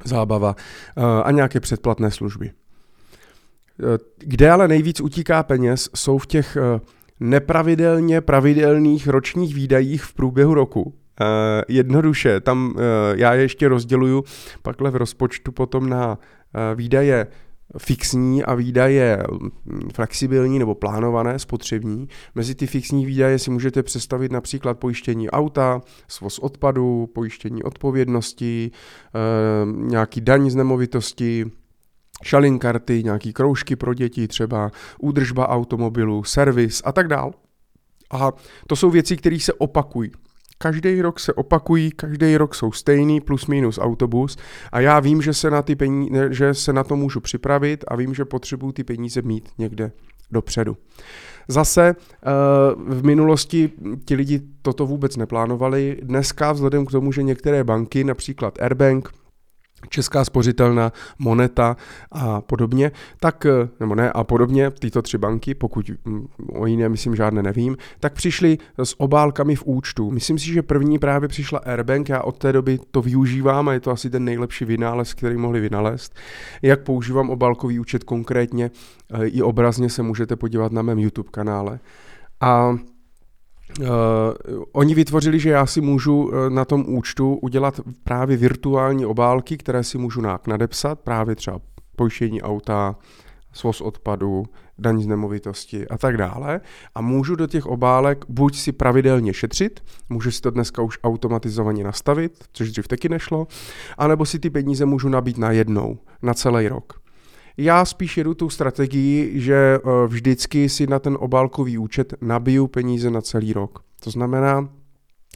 zábava 0.05 0.57
eh, 0.97 1.03
a 1.25 1.31
nějaké 1.31 1.61
předplatné 1.61 2.11
služby. 2.11 2.51
Eh, 2.51 3.99
kde 4.19 4.51
ale 4.51 4.69
nejvíc 4.69 5.01
utíká 5.01 5.43
peněz, 5.43 5.91
jsou 5.95 6.19
v 6.19 6.27
těch 6.27 6.57
eh, 6.57 6.81
nepravidelně 7.21 8.21
pravidelných 8.21 9.09
ročních 9.09 9.55
výdajích 9.55 10.05
v 10.05 10.15
průběhu 10.15 10.55
roku. 10.55 10.95
Jednoduše, 11.69 12.41
tam 12.41 12.75
já 13.15 13.35
ještě 13.35 13.69
rozděluju 13.69 14.25
pakle 14.63 14.91
v 14.91 14.97
rozpočtu 14.97 15.53
potom 15.53 15.89
na 15.89 16.19
výdaje 16.75 17.27
fixní 17.79 18.45
a 18.45 18.55
výdaje 18.55 19.23
hm, 19.31 19.51
flexibilní 19.95 20.59
nebo 20.59 20.75
plánované, 20.75 21.39
spotřební. 21.39 22.09
Mezi 22.35 22.55
ty 22.55 22.67
fixní 22.67 23.07
výdaje 23.07 23.39
si 23.39 23.51
můžete 23.51 23.83
představit 23.83 24.33
například 24.33 24.79
pojištění 24.79 25.31
auta, 25.31 25.83
svoz 26.09 26.39
odpadu, 26.39 27.11
pojištění 27.15 27.63
odpovědnosti, 27.63 28.71
nějaký 29.67 30.21
daň 30.21 30.51
z 30.51 30.55
nemovitosti, 30.55 31.51
šalinkarty, 32.23 33.03
nějaký 33.05 33.33
kroužky 33.33 33.77
pro 33.77 33.95
děti 33.95 34.29
třeba, 34.29 34.71
údržba 35.01 35.49
automobilu, 35.49 36.25
servis 36.25 36.83
a 36.85 36.93
tak 36.93 37.09
dál. 37.09 37.33
A 38.11 38.33
to 38.67 38.77
jsou 38.77 38.91
věci, 38.91 39.17
které 39.17 39.41
se 39.41 39.53
opakují. 39.53 40.11
Každý 40.59 41.03
rok 41.03 41.21
se 41.21 41.33
opakují, 41.33 41.91
každý 41.91 42.37
rok 42.37 42.55
jsou 42.55 42.73
stejný, 42.73 43.21
plus 43.21 43.47
minus 43.47 43.79
autobus 43.79 44.37
a 44.73 44.81
já 44.81 45.01
vím, 45.01 45.23
že 45.23 45.35
se 45.35 45.51
na, 45.51 45.63
ty 45.63 45.77
peníze, 45.77 46.35
že 46.35 46.55
se 46.55 46.73
na 46.73 46.85
to 46.85 46.97
můžu 46.97 47.21
připravit 47.21 47.85
a 47.89 47.97
vím, 47.97 48.15
že 48.15 48.25
potřebuju 48.25 48.73
ty 48.73 48.85
peníze 48.85 49.23
mít 49.23 49.49
někde 49.59 49.93
dopředu. 50.31 50.77
Zase 51.49 51.89
eh, 51.89 52.31
v 52.77 53.05
minulosti 53.05 53.71
ti 54.05 54.15
lidi 54.15 54.41
toto 54.63 54.87
vůbec 54.87 55.17
neplánovali. 55.17 55.99
Dneska 56.03 56.53
vzhledem 56.53 56.87
k 56.87 56.91
tomu, 56.91 57.13
že 57.13 57.23
některé 57.23 57.65
banky, 57.65 58.05
například 58.05 58.63
Airbank, 58.63 59.13
Česká 59.89 60.25
spořitelna, 60.25 60.93
Moneta 61.19 61.77
a 62.13 62.41
podobně, 62.41 62.93
tak, 63.21 63.47
eh, 63.47 63.69
nebo 63.81 63.95
ne, 63.95 64.13
a 64.13 64.25
podobně, 64.25 64.71
tyto 64.71 65.03
tři 65.03 65.19
banky, 65.19 65.55
pokud 65.55 65.91
mm, 66.05 66.27
o 66.49 66.67
jiné 66.67 66.89
myslím 66.89 67.17
žádné 67.17 67.43
nevím, 67.43 67.77
tak 68.01 68.13
přišli 68.13 68.59
s 68.79 69.01
obálkami 69.01 69.57
v 69.57 69.65
účtu. 69.65 70.11
Myslím 70.11 70.39
si, 70.39 70.47
že 70.47 70.63
první 70.63 70.99
právě 70.99 71.29
přišla 71.29 71.59
Airbank, 71.59 72.09
já 72.09 72.23
od 72.23 72.39
té 72.39 72.53
doby 72.53 72.79
to 72.91 73.03
využívám 73.03 73.69
a 73.69 73.73
je 73.73 73.81
to 73.81 73.91
asi 73.91 74.11
ten 74.11 74.25
nejlepší 74.25 74.65
vynález, 74.65 75.15
který 75.15 75.37
mohli 75.37 75.61
vynalézt. 75.61 76.15
Jak 76.63 76.83
používám 76.83 77.31
obálkový 77.31 77.79
účet 77.79 78.05
konkrétně, 78.05 78.71
eh, 79.13 79.27
i 79.27 79.43
obrazně 79.43 79.91
se 79.91 80.03
můžete 80.03 80.37
podívat 80.37 80.73
na 80.73 80.83
mém 80.83 80.99
YouTube 80.99 81.29
kanále. 81.33 81.81
A 82.41 82.79
Uh, 83.81 83.87
oni 84.73 84.95
vytvořili, 84.95 85.41
že 85.41 85.51
já 85.51 85.67
si 85.67 85.81
můžu 85.81 86.23
uh, 86.23 86.51
na 86.51 86.65
tom 86.65 86.85
účtu 86.89 87.35
udělat 87.35 87.81
právě 88.05 88.37
virtuální 88.37 89.07
obálky, 89.07 89.57
které 89.57 89.85
si 89.85 89.99
můžu 89.99 90.21
nadepsat, 90.47 91.01
právě 91.01 91.35
třeba 91.35 91.61
pojištění 91.97 92.43
auta, 92.43 92.97
svoz 93.53 93.81
odpadu, 93.81 94.47
daň 94.79 95.03
z 95.03 95.07
nemovitosti 95.07 95.89
a 95.89 95.99
tak 95.99 96.17
dále. 96.17 96.61
A 96.95 97.01
můžu 97.01 97.37
do 97.37 97.47
těch 97.47 97.67
obálek 97.67 98.25
buď 98.29 98.59
si 98.59 98.73
pravidelně 98.73 99.35
šetřit, 99.35 99.85
můžu 100.09 100.31
si 100.31 100.41
to 100.41 100.51
dneska 100.51 100.83
už 100.83 100.99
automatizovaně 101.05 101.85
nastavit, 101.85 102.45
což 102.53 102.71
dřív 102.71 102.89
taky 102.89 103.09
nešlo, 103.09 103.47
anebo 103.99 104.27
si 104.27 104.39
ty 104.39 104.51
peníze 104.51 104.87
můžu 104.87 105.09
nabít 105.09 105.39
na 105.39 105.51
jednou, 105.51 105.99
na 106.23 106.35
celý 106.35 106.69
rok. 106.69 107.08
Já 107.59 107.85
spíš 107.85 108.17
jedu 108.17 108.35
tu 108.35 108.51
strategii, 108.51 109.41
že 109.41 109.55
eh, 109.55 110.07
vždycky 110.07 110.69
si 110.69 110.87
na 110.87 110.99
ten 110.99 111.17
obálkový 111.21 111.79
účet 111.79 112.15
nabiju 112.21 112.67
peníze 112.67 113.11
na 113.11 113.21
celý 113.21 113.53
rok. 113.53 113.85
To 114.01 114.11
znamená, 114.11 114.69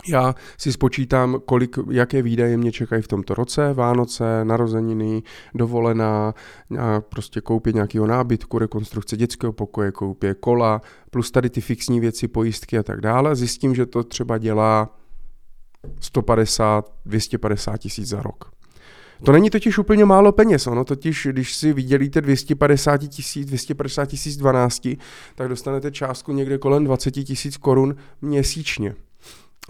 já 0.08 0.34
si 0.58 0.72
spočítám, 0.72 1.40
kolik, 1.44 1.76
jaké 1.90 2.22
výdaje 2.22 2.56
mě 2.56 2.72
čekají 2.72 3.02
v 3.02 3.08
tomto 3.08 3.34
roce, 3.34 3.72
Vánoce, 3.72 4.44
narozeniny, 4.44 5.22
dovolená, 5.54 6.34
prostě 7.08 7.40
koupě 7.40 7.72
nějakého 7.72 8.06
nábytku, 8.06 8.58
rekonstrukce 8.58 9.16
dětského 9.16 9.52
pokoje, 9.52 9.92
koupě 9.92 10.34
kola, 10.34 10.80
plus 11.10 11.30
tady 11.30 11.50
ty 11.50 11.60
fixní 11.60 12.00
věci, 12.00 12.28
pojistky 12.28 12.78
a 12.78 12.82
tak 12.82 13.00
dále. 13.00 13.36
Zjistím, 13.36 13.74
že 13.74 13.86
to 13.86 14.04
třeba 14.04 14.38
dělá 14.38 14.98
150, 16.00 16.92
250 17.06 17.76
tisíc 17.76 18.08
za 18.08 18.22
rok. 18.22 18.51
To 19.24 19.32
není 19.32 19.50
totiž 19.50 19.78
úplně 19.78 20.04
málo 20.04 20.32
peněz, 20.32 20.66
ono 20.66 20.84
totiž, 20.84 21.28
když 21.30 21.54
si 21.54 21.72
vydělíte 21.72 22.20
250 22.20 22.96
tisíc, 23.08 23.46
250 23.46 24.06
tisíc 24.06 24.36
12, 24.36 24.88
tak 25.34 25.48
dostanete 25.48 25.90
částku 25.90 26.32
někde 26.32 26.58
kolem 26.58 26.84
20 26.84 27.10
tisíc 27.10 27.56
korun 27.56 27.96
měsíčně. 28.22 28.94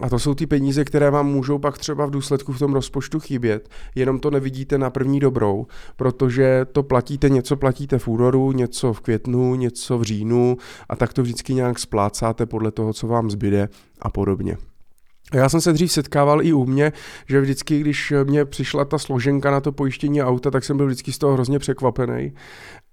A 0.00 0.08
to 0.08 0.18
jsou 0.18 0.34
ty 0.34 0.46
peníze, 0.46 0.84
které 0.84 1.10
vám 1.10 1.26
můžou 1.26 1.58
pak 1.58 1.78
třeba 1.78 2.06
v 2.06 2.10
důsledku 2.10 2.52
v 2.52 2.58
tom 2.58 2.72
rozpočtu 2.72 3.20
chybět, 3.20 3.68
jenom 3.94 4.20
to 4.20 4.30
nevidíte 4.30 4.78
na 4.78 4.90
první 4.90 5.20
dobrou, 5.20 5.66
protože 5.96 6.66
to 6.72 6.82
platíte, 6.82 7.28
něco 7.28 7.56
platíte 7.56 7.98
v 7.98 8.08
únoru, 8.08 8.52
něco 8.52 8.92
v 8.92 9.00
květnu, 9.00 9.54
něco 9.54 9.98
v 9.98 10.02
říjnu 10.02 10.56
a 10.88 10.96
tak 10.96 11.12
to 11.12 11.22
vždycky 11.22 11.54
nějak 11.54 11.78
splácáte 11.78 12.46
podle 12.46 12.70
toho, 12.70 12.92
co 12.92 13.06
vám 13.06 13.30
zbyde 13.30 13.68
a 14.00 14.10
podobně. 14.10 14.56
Já 15.32 15.48
jsem 15.48 15.60
se 15.60 15.72
dřív 15.72 15.92
setkával 15.92 16.42
i 16.42 16.52
u 16.52 16.66
mě, 16.66 16.92
že 17.28 17.40
vždycky, 17.40 17.80
když 17.80 18.12
mě 18.24 18.44
přišla 18.44 18.84
ta 18.84 18.98
složenka 18.98 19.50
na 19.50 19.60
to 19.60 19.72
pojištění 19.72 20.22
auta, 20.22 20.50
tak 20.50 20.64
jsem 20.64 20.76
byl 20.76 20.86
vždycky 20.86 21.12
z 21.12 21.18
toho 21.18 21.32
hrozně 21.32 21.58
překvapený. 21.58 22.32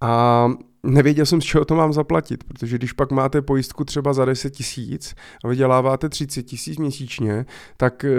A 0.01 0.47
nevěděl 0.83 1.25
jsem, 1.25 1.41
z 1.41 1.45
čeho 1.45 1.65
to 1.65 1.75
mám 1.75 1.93
zaplatit, 1.93 2.43
protože 2.43 2.77
když 2.77 2.93
pak 2.93 3.11
máte 3.11 3.41
pojistku 3.41 3.85
třeba 3.85 4.13
za 4.13 4.25
10 4.25 4.49
tisíc 4.49 5.15
a 5.43 5.47
vyděláváte 5.47 6.09
30 6.09 6.43
tisíc 6.43 6.77
měsíčně, 6.77 7.45
tak 7.77 8.05
eh, 8.05 8.09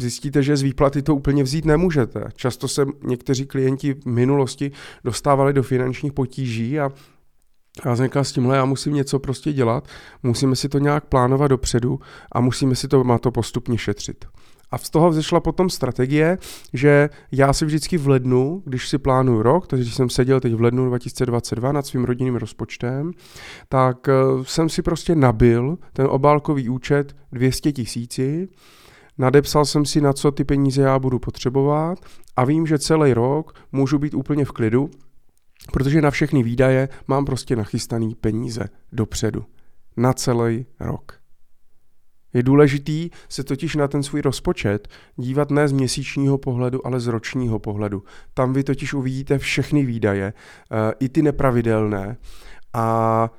zjistíte, 0.00 0.42
že 0.42 0.56
z 0.56 0.62
výplaty 0.62 1.02
to 1.02 1.14
úplně 1.14 1.42
vzít 1.42 1.64
nemůžete. 1.64 2.24
Často 2.34 2.68
se 2.68 2.86
někteří 3.04 3.46
klienti 3.46 3.94
v 3.94 4.06
minulosti 4.06 4.70
dostávali 5.04 5.52
do 5.52 5.62
finančních 5.62 6.12
potíží 6.12 6.80
a 6.80 6.90
já 7.84 7.96
jsem 7.96 8.06
říkal, 8.06 8.24
s 8.24 8.32
tímhle 8.32 8.56
já 8.56 8.64
musím 8.64 8.94
něco 8.94 9.18
prostě 9.18 9.52
dělat, 9.52 9.88
musíme 10.22 10.56
si 10.56 10.68
to 10.68 10.78
nějak 10.78 11.04
plánovat 11.04 11.50
dopředu 11.50 12.00
a 12.32 12.40
musíme 12.40 12.74
si 12.74 12.88
to, 12.88 13.04
má 13.04 13.18
to 13.18 13.30
postupně 13.30 13.78
šetřit. 13.78 14.24
A 14.70 14.78
z 14.78 14.90
toho 14.90 15.10
vzešla 15.10 15.40
potom 15.40 15.70
strategie, 15.70 16.38
že 16.72 17.10
já 17.32 17.52
si 17.52 17.64
vždycky 17.64 17.98
v 17.98 18.08
lednu, 18.08 18.62
když 18.64 18.88
si 18.88 18.98
plánuju 18.98 19.42
rok, 19.42 19.66
takže 19.66 19.84
když 19.84 19.94
jsem 19.94 20.10
seděl 20.10 20.40
teď 20.40 20.54
v 20.54 20.60
lednu 20.60 20.86
2022 20.86 21.72
nad 21.72 21.86
svým 21.86 22.04
rodinným 22.04 22.36
rozpočtem, 22.36 23.10
tak 23.68 24.08
eh, 24.08 24.12
jsem 24.42 24.68
si 24.68 24.82
prostě 24.82 25.14
nabil 25.14 25.78
ten 25.92 26.06
obálkový 26.10 26.68
účet 26.68 27.16
200 27.32 27.72
tisíci, 27.72 28.48
nadepsal 29.18 29.64
jsem 29.64 29.84
si, 29.84 30.00
na 30.00 30.12
co 30.12 30.30
ty 30.30 30.44
peníze 30.44 30.82
já 30.82 30.98
budu 30.98 31.18
potřebovat 31.18 31.98
a 32.36 32.44
vím, 32.44 32.66
že 32.66 32.78
celý 32.78 33.14
rok 33.14 33.54
můžu 33.72 33.98
být 33.98 34.14
úplně 34.14 34.44
v 34.44 34.52
klidu, 34.52 34.90
protože 35.72 36.02
na 36.02 36.10
všechny 36.10 36.42
výdaje 36.42 36.88
mám 37.08 37.24
prostě 37.24 37.56
nachystaný 37.56 38.14
peníze 38.14 38.68
dopředu. 38.92 39.44
Na 39.96 40.12
celý 40.12 40.66
rok. 40.80 41.22
Je 42.34 42.42
důležitý 42.42 43.10
se 43.28 43.44
totiž 43.44 43.74
na 43.74 43.88
ten 43.88 44.02
svůj 44.02 44.20
rozpočet 44.20 44.88
dívat 45.16 45.50
ne 45.50 45.68
z 45.68 45.72
měsíčního 45.72 46.38
pohledu, 46.38 46.86
ale 46.86 47.00
z 47.00 47.06
ročního 47.06 47.58
pohledu. 47.58 48.02
Tam 48.34 48.52
vy 48.52 48.64
totiž 48.64 48.94
uvidíte 48.94 49.38
všechny 49.38 49.84
výdaje, 49.84 50.32
eh, 50.32 50.94
i 51.00 51.08
ty 51.08 51.22
nepravidelné. 51.22 52.16
A 52.74 53.30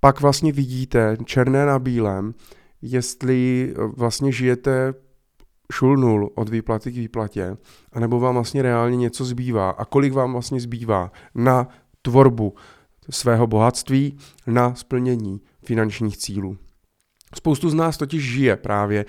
pak 0.00 0.20
vlastně 0.20 0.52
vidíte 0.52 1.16
černé 1.24 1.66
na 1.66 1.78
bílém, 1.78 2.34
jestli 2.82 3.74
vlastně 3.96 4.32
žijete 4.32 4.94
šul 5.72 5.96
nul 5.96 6.30
od 6.34 6.48
výplaty 6.48 6.92
k 6.92 6.96
výplatě, 6.96 7.56
anebo 7.92 8.20
vám 8.20 8.34
vlastně 8.34 8.62
reálně 8.62 8.96
něco 8.96 9.24
zbývá 9.24 9.70
a 9.70 9.84
kolik 9.84 10.12
vám 10.12 10.32
vlastně 10.32 10.60
zbývá 10.60 11.12
na 11.34 11.68
tvorbu 12.02 12.54
svého 13.10 13.46
bohatství, 13.46 14.18
na 14.46 14.74
splnění 14.74 15.40
finančních 15.64 16.16
cílů. 16.16 16.56
Spoustu 17.34 17.70
z 17.70 17.74
nás 17.74 17.96
totiž 17.96 18.32
žije 18.32 18.56
právě 18.56 19.00
e, 19.00 19.06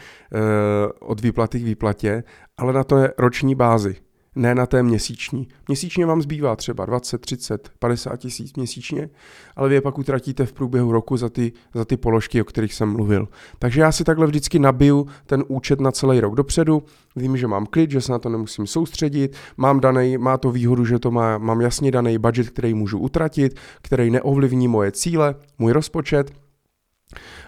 od 1.00 1.22
výplaty 1.22 1.60
k 1.60 1.64
výplatě, 1.64 2.24
ale 2.58 2.74
na 2.74 2.84
to 2.84 2.98
je 2.98 3.14
roční 3.18 3.56
bázi 3.56 3.96
ne 4.40 4.56
na 4.56 4.66
té 4.66 4.84
měsíční. 4.84 5.48
Měsíčně 5.68 6.06
vám 6.06 6.22
zbývá 6.22 6.56
třeba 6.56 6.86
20, 6.86 7.18
30, 7.22 7.70
50 7.80 8.18
tisíc 8.18 8.54
měsíčně, 8.56 9.10
ale 9.56 9.70
vy 9.70 9.76
je 9.76 9.82
pak 9.82 9.98
utratíte 9.98 10.46
v 10.46 10.54
průběhu 10.54 10.92
roku 10.92 11.18
za 11.18 11.30
ty, 11.30 11.52
za 11.74 11.86
ty 11.86 11.98
položky, 11.98 12.42
o 12.42 12.46
kterých 12.46 12.74
jsem 12.74 12.90
mluvil. 12.90 13.28
Takže 13.60 13.82
já 13.82 13.92
si 13.92 14.04
takhle 14.04 14.28
vždycky 14.28 14.60
nabiju 14.60 15.08
ten 15.26 15.44
účet 15.48 15.80
na 15.82 15.92
celý 15.92 16.20
rok 16.20 16.36
dopředu, 16.36 16.84
vím, 17.16 17.38
že 17.38 17.48
mám 17.48 17.66
klid, 17.66 17.92
že 17.92 18.02
se 18.02 18.12
na 18.12 18.20
to 18.20 18.30
nemusím 18.30 18.68
soustředit, 18.68 19.36
mám 19.58 19.80
daný, 19.80 20.18
má 20.18 20.38
to 20.38 20.52
výhodu, 20.52 20.86
že 20.86 21.00
to 21.00 21.12
má, 21.12 21.38
mám 21.38 21.62
jasně 21.62 21.92
daný 21.92 22.18
budget, 22.18 22.50
který 22.50 22.74
můžu 22.74 23.00
utratit, 23.00 23.60
který 23.82 24.12
neovlivní 24.12 24.68
moje 24.68 24.92
cíle, 24.92 25.36
můj 25.58 25.72
rozpočet, 25.72 26.32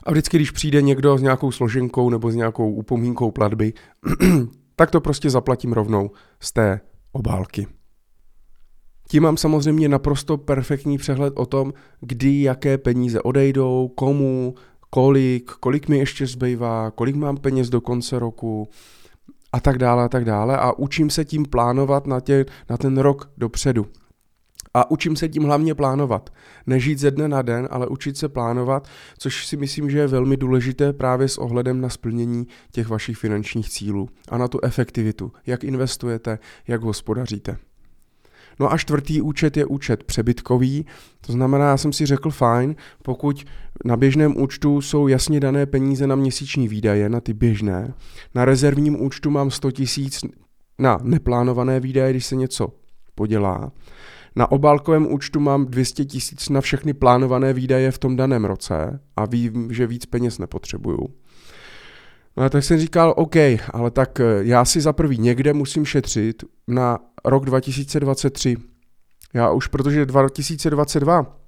a 0.03 0.11
vždycky, 0.11 0.37
když 0.37 0.51
přijde 0.51 0.81
někdo 0.81 1.17
s 1.17 1.21
nějakou 1.21 1.51
složenkou 1.51 2.09
nebo 2.09 2.31
s 2.31 2.35
nějakou 2.35 2.71
upomínkou 2.71 3.31
platby, 3.31 3.73
tak 4.81 4.91
to 4.91 5.01
prostě 5.01 5.29
zaplatím 5.29 5.73
rovnou 5.73 6.11
z 6.39 6.51
té 6.51 6.79
obálky. 7.11 7.67
Tím 9.07 9.23
mám 9.23 9.37
samozřejmě 9.37 9.89
naprosto 9.89 10.37
perfektní 10.37 10.97
přehled 10.97 11.33
o 11.37 11.45
tom, 11.45 11.73
kdy 11.99 12.41
jaké 12.41 12.77
peníze 12.77 13.21
odejdou, 13.21 13.87
komu, 13.87 14.55
kolik, 14.89 15.51
kolik 15.51 15.87
mi 15.87 15.97
ještě 15.97 16.27
zbývá, 16.27 16.91
kolik 16.91 17.15
mám 17.15 17.37
peněz 17.37 17.69
do 17.69 17.81
konce 17.81 18.19
roku 18.19 18.69
a 19.51 19.59
tak 19.59 19.77
dále 19.77 20.03
a 20.03 20.09
tak 20.09 20.25
dále 20.25 20.57
a 20.57 20.71
učím 20.71 21.09
se 21.09 21.25
tím 21.25 21.45
plánovat 21.45 22.07
na, 22.07 22.19
tě, 22.19 22.45
na 22.69 22.77
ten 22.77 22.97
rok 22.97 23.31
dopředu. 23.37 23.85
A 24.73 24.91
učím 24.91 25.15
se 25.15 25.29
tím 25.29 25.43
hlavně 25.43 25.75
plánovat. 25.75 26.29
Nežít 26.67 26.99
ze 26.99 27.11
dne 27.11 27.27
na 27.27 27.41
den, 27.41 27.67
ale 27.71 27.87
učit 27.87 28.17
se 28.17 28.29
plánovat, 28.29 28.87
což 29.17 29.47
si 29.47 29.57
myslím, 29.57 29.89
že 29.89 29.97
je 29.99 30.07
velmi 30.07 30.37
důležité 30.37 30.93
právě 30.93 31.27
s 31.27 31.37
ohledem 31.37 31.81
na 31.81 31.89
splnění 31.89 32.47
těch 32.71 32.87
vašich 32.87 33.17
finančních 33.17 33.69
cílů 33.69 34.09
a 34.29 34.37
na 34.37 34.47
tu 34.47 34.59
efektivitu, 34.63 35.31
jak 35.45 35.63
investujete, 35.63 36.39
jak 36.67 36.81
hospodaříte. 36.81 37.57
No 38.59 38.73
a 38.73 38.77
čtvrtý 38.77 39.21
účet 39.21 39.57
je 39.57 39.65
účet 39.65 40.03
přebytkový, 40.03 40.85
to 41.25 41.33
znamená, 41.33 41.69
já 41.69 41.77
jsem 41.77 41.93
si 41.93 42.05
řekl 42.05 42.31
fajn, 42.31 42.75
pokud 43.03 43.45
na 43.85 43.97
běžném 43.97 44.41
účtu 44.41 44.81
jsou 44.81 45.07
jasně 45.07 45.39
dané 45.39 45.65
peníze 45.65 46.07
na 46.07 46.15
měsíční 46.15 46.67
výdaje, 46.67 47.09
na 47.09 47.21
ty 47.21 47.33
běžné, 47.33 47.93
na 48.35 48.45
rezervním 48.45 49.01
účtu 49.01 49.29
mám 49.29 49.51
100 49.51 49.71
tisíc 49.71 50.21
na 50.79 50.99
neplánované 51.03 51.79
výdaje, 51.79 52.11
když 52.11 52.25
se 52.25 52.35
něco 52.35 52.73
podělá 53.15 53.71
na 54.35 54.51
obálkovém 54.51 55.13
účtu 55.13 55.39
mám 55.39 55.65
200 55.65 56.05
tisíc 56.05 56.49
na 56.49 56.61
všechny 56.61 56.93
plánované 56.93 57.53
výdaje 57.53 57.91
v 57.91 57.97
tom 57.97 58.15
daném 58.15 58.45
roce 58.45 58.99
a 59.15 59.25
vím, 59.25 59.73
že 59.73 59.87
víc 59.87 60.05
peněz 60.05 60.39
nepotřebuju. 60.39 61.07
No 62.37 62.43
a 62.43 62.49
tak 62.49 62.63
jsem 62.63 62.79
říkal, 62.79 63.13
OK, 63.17 63.35
ale 63.73 63.91
tak 63.91 64.19
eh, 64.19 64.23
já 64.41 64.65
si 64.65 64.81
za 64.81 64.93
prvý 64.93 65.17
někde 65.17 65.53
musím 65.53 65.85
šetřit 65.85 66.43
na 66.67 66.99
rok 67.25 67.45
2023. 67.45 68.57
Já 69.33 69.51
už, 69.51 69.67
protože 69.67 70.05
2022 70.05 71.40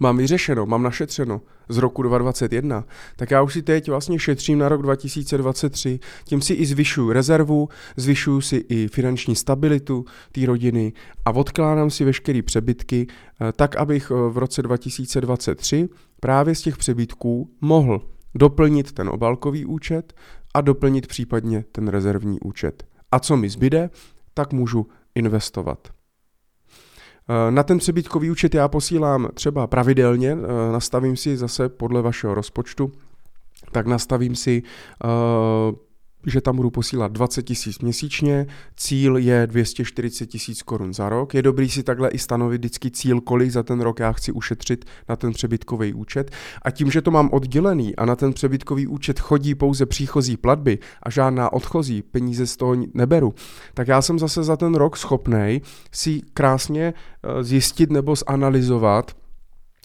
mám 0.00 0.16
vyřešeno, 0.16 0.66
mám 0.66 0.82
našetřeno 0.82 1.40
z 1.68 1.78
roku 1.78 2.02
2021, 2.02 2.84
tak 3.16 3.30
já 3.30 3.42
už 3.42 3.52
si 3.52 3.62
teď 3.62 3.88
vlastně 3.88 4.18
šetřím 4.18 4.58
na 4.58 4.68
rok 4.68 4.82
2023, 4.82 6.00
tím 6.24 6.42
si 6.42 6.54
i 6.54 6.66
zvyšuju 6.66 7.12
rezervu, 7.12 7.68
zvyšuju 7.96 8.40
si 8.40 8.56
i 8.56 8.88
finanční 8.88 9.36
stabilitu 9.36 10.04
té 10.32 10.46
rodiny 10.46 10.92
a 11.24 11.30
odkládám 11.30 11.90
si 11.90 12.04
veškeré 12.04 12.42
přebytky, 12.42 13.06
eh, 13.06 13.52
tak 13.52 13.76
abych 13.76 14.10
eh, 14.10 14.30
v 14.30 14.38
roce 14.38 14.62
2023 14.62 15.88
právě 16.20 16.54
z 16.54 16.60
těch 16.60 16.76
přebytků 16.76 17.50
mohl 17.60 18.00
doplnit 18.34 18.92
ten 18.92 19.08
obalkový 19.08 19.64
účet 19.64 20.12
a 20.54 20.60
doplnit 20.60 21.06
případně 21.06 21.64
ten 21.72 21.88
rezervní 21.88 22.40
účet. 22.40 22.84
A 23.12 23.18
co 23.18 23.36
mi 23.36 23.48
zbyde, 23.48 23.90
tak 24.34 24.52
můžu 24.52 24.86
investovat. 25.14 25.88
Eh, 27.28 27.50
na 27.50 27.62
ten 27.62 27.78
přebytkový 27.78 28.30
účet 28.30 28.54
já 28.54 28.68
posílám 28.68 29.28
třeba 29.34 29.66
pravidelně, 29.66 30.32
eh, 30.32 30.72
nastavím 30.72 31.16
si 31.16 31.36
zase 31.36 31.68
podle 31.68 32.02
vašeho 32.02 32.34
rozpočtu, 32.34 32.92
tak 33.72 33.86
nastavím 33.86 34.34
si 34.34 34.62
uh, 35.04 35.74
že 36.26 36.40
tam 36.40 36.56
budu 36.56 36.70
posílat 36.70 37.12
20 37.12 37.42
tisíc 37.42 37.78
měsíčně, 37.78 38.46
cíl 38.76 39.16
je 39.16 39.46
240 39.46 40.26
tisíc 40.26 40.62
korun 40.62 40.94
za 40.94 41.08
rok. 41.08 41.34
Je 41.34 41.42
dobrý 41.42 41.70
si 41.70 41.82
takhle 41.82 42.08
i 42.08 42.18
stanovit 42.18 42.60
vždycky 42.60 42.90
cíl, 42.90 43.20
kolik 43.20 43.50
za 43.50 43.62
ten 43.62 43.80
rok 43.80 44.00
já 44.00 44.12
chci 44.12 44.32
ušetřit 44.32 44.84
na 45.08 45.16
ten 45.16 45.32
přebytkový 45.32 45.94
účet. 45.94 46.30
A 46.62 46.70
tím, 46.70 46.90
že 46.90 47.02
to 47.02 47.10
mám 47.10 47.28
oddělený 47.32 47.96
a 47.96 48.04
na 48.04 48.16
ten 48.16 48.32
přebytkový 48.32 48.86
účet 48.86 49.20
chodí 49.20 49.54
pouze 49.54 49.86
příchozí 49.86 50.36
platby 50.36 50.78
a 51.02 51.10
žádná 51.10 51.52
odchozí, 51.52 52.02
peníze 52.02 52.46
z 52.46 52.56
toho 52.56 52.76
neberu, 52.94 53.34
tak 53.74 53.88
já 53.88 54.02
jsem 54.02 54.18
zase 54.18 54.42
za 54.42 54.56
ten 54.56 54.74
rok 54.74 54.96
schopný 54.96 55.62
si 55.92 56.20
krásně 56.34 56.94
eh, 56.94 57.44
zjistit 57.44 57.90
nebo 57.90 58.14
zanalizovat, 58.16 59.16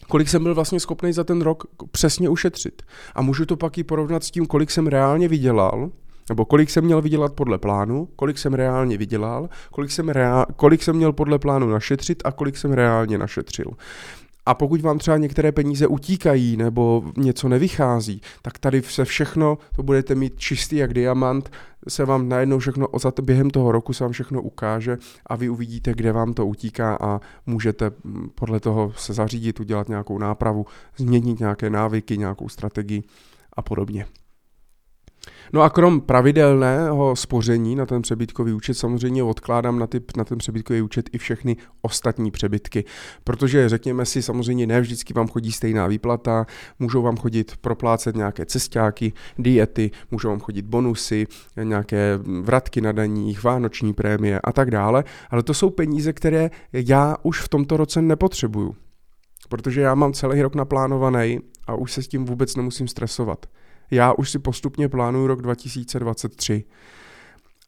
kolik 0.08 0.28
jsem 0.28 0.42
byl 0.42 0.54
vlastně 0.54 0.80
schopný 0.80 1.12
za 1.12 1.24
ten 1.24 1.40
rok 1.40 1.64
přesně 1.90 2.28
ušetřit. 2.28 2.82
A 3.14 3.22
můžu 3.22 3.46
to 3.46 3.56
pak 3.56 3.78
i 3.78 3.84
porovnat 3.84 4.24
s 4.24 4.30
tím, 4.30 4.46
kolik 4.46 4.70
jsem 4.70 4.86
reálně 4.86 5.28
vydělal 5.28 5.90
nebo 6.30 6.44
kolik 6.44 6.70
jsem 6.70 6.84
měl 6.84 7.02
vydělat 7.02 7.32
podle 7.32 7.58
plánu, 7.58 8.08
kolik 8.16 8.38
jsem 8.38 8.54
reálně 8.54 8.96
vydělal, 8.96 9.48
kolik 9.70 9.90
jsem, 9.90 10.08
reál, 10.08 10.46
kolik 10.56 10.82
jsem 10.82 10.96
měl 10.96 11.12
podle 11.12 11.38
plánu 11.38 11.70
našetřit 11.70 12.22
a 12.24 12.32
kolik 12.32 12.56
jsem 12.56 12.72
reálně 12.72 13.18
našetřil. 13.18 13.70
A 14.46 14.54
pokud 14.54 14.80
vám 14.80 14.98
třeba 14.98 15.16
některé 15.16 15.52
peníze 15.52 15.86
utíkají 15.86 16.56
nebo 16.56 17.04
něco 17.16 17.48
nevychází, 17.48 18.20
tak 18.42 18.58
tady 18.58 18.82
se 18.82 19.04
všechno, 19.04 19.58
to 19.76 19.82
budete 19.82 20.14
mít 20.14 20.38
čistý 20.38 20.76
jak 20.76 20.94
diamant, 20.94 21.50
se 21.88 22.04
vám 22.04 22.28
najednou 22.28 22.58
všechno, 22.58 22.88
během 23.22 23.50
toho 23.50 23.72
roku 23.72 23.92
se 23.92 24.04
vám 24.04 24.12
všechno 24.12 24.42
ukáže 24.42 24.98
a 25.26 25.36
vy 25.36 25.48
uvidíte, 25.48 25.94
kde 25.94 26.12
vám 26.12 26.34
to 26.34 26.46
utíká 26.46 26.98
a 27.00 27.20
můžete 27.46 27.90
mm, 28.04 28.30
podle 28.34 28.60
toho 28.60 28.92
se 28.96 29.12
zařídit, 29.12 29.60
udělat 29.60 29.88
nějakou 29.88 30.18
nápravu, 30.18 30.66
změnit 30.96 31.40
nějaké 31.40 31.70
návyky, 31.70 32.18
nějakou 32.18 32.48
strategii 32.48 33.02
a 33.52 33.62
podobně. 33.62 34.06
No 35.52 35.62
a 35.62 35.70
krom 35.70 36.00
pravidelného 36.00 37.16
spoření 37.16 37.76
na 37.76 37.86
ten 37.86 38.02
přebytkový 38.02 38.52
účet 38.52 38.74
samozřejmě 38.74 39.22
odkládám 39.22 39.78
na, 39.78 39.86
ty, 39.86 40.00
na 40.16 40.24
ten 40.24 40.38
přebytkový 40.38 40.82
účet 40.82 41.10
i 41.12 41.18
všechny 41.18 41.56
ostatní 41.82 42.30
přebytky, 42.30 42.84
protože 43.24 43.68
řekněme 43.68 44.06
si 44.06 44.22
samozřejmě 44.22 44.66
ne 44.66 44.80
vždycky 44.80 45.14
vám 45.14 45.28
chodí 45.28 45.52
stejná 45.52 45.86
výplata, 45.86 46.46
můžou 46.78 47.02
vám 47.02 47.16
chodit 47.16 47.56
proplácet 47.60 48.16
nějaké 48.16 48.46
cestáky, 48.46 49.12
diety, 49.38 49.90
můžou 50.10 50.28
vám 50.28 50.40
chodit 50.40 50.64
bonusy, 50.64 51.26
nějaké 51.62 52.18
vratky 52.42 52.80
na 52.80 52.92
daních, 52.92 53.44
vánoční 53.44 53.94
prémie 53.94 54.40
a 54.44 54.52
tak 54.52 54.70
dále, 54.70 55.04
ale 55.30 55.42
to 55.42 55.54
jsou 55.54 55.70
peníze, 55.70 56.12
které 56.12 56.50
já 56.72 57.16
už 57.22 57.40
v 57.40 57.48
tomto 57.48 57.76
roce 57.76 58.02
nepotřebuju, 58.02 58.74
protože 59.48 59.80
já 59.80 59.94
mám 59.94 60.12
celý 60.12 60.42
rok 60.42 60.54
naplánovaný 60.54 61.40
a 61.66 61.74
už 61.74 61.92
se 61.92 62.02
s 62.02 62.08
tím 62.08 62.24
vůbec 62.24 62.56
nemusím 62.56 62.88
stresovat. 62.88 63.46
Já 63.90 64.12
už 64.12 64.30
si 64.30 64.38
postupně 64.38 64.88
plánuju 64.88 65.26
rok 65.26 65.42
2023. 65.42 66.64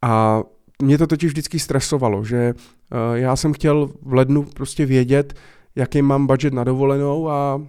A 0.01 0.43
mě 0.81 0.97
to 0.97 1.07
totiž 1.07 1.31
vždycky 1.31 1.59
stresovalo, 1.59 2.23
že 2.23 2.53
uh, 2.53 3.17
já 3.17 3.35
jsem 3.35 3.53
chtěl 3.53 3.89
v 4.01 4.13
lednu 4.13 4.43
prostě 4.43 4.85
vědět, 4.85 5.33
jaký 5.75 6.01
mám 6.01 6.27
budget 6.27 6.53
na 6.53 6.63
dovolenou 6.63 7.29
a, 7.29 7.61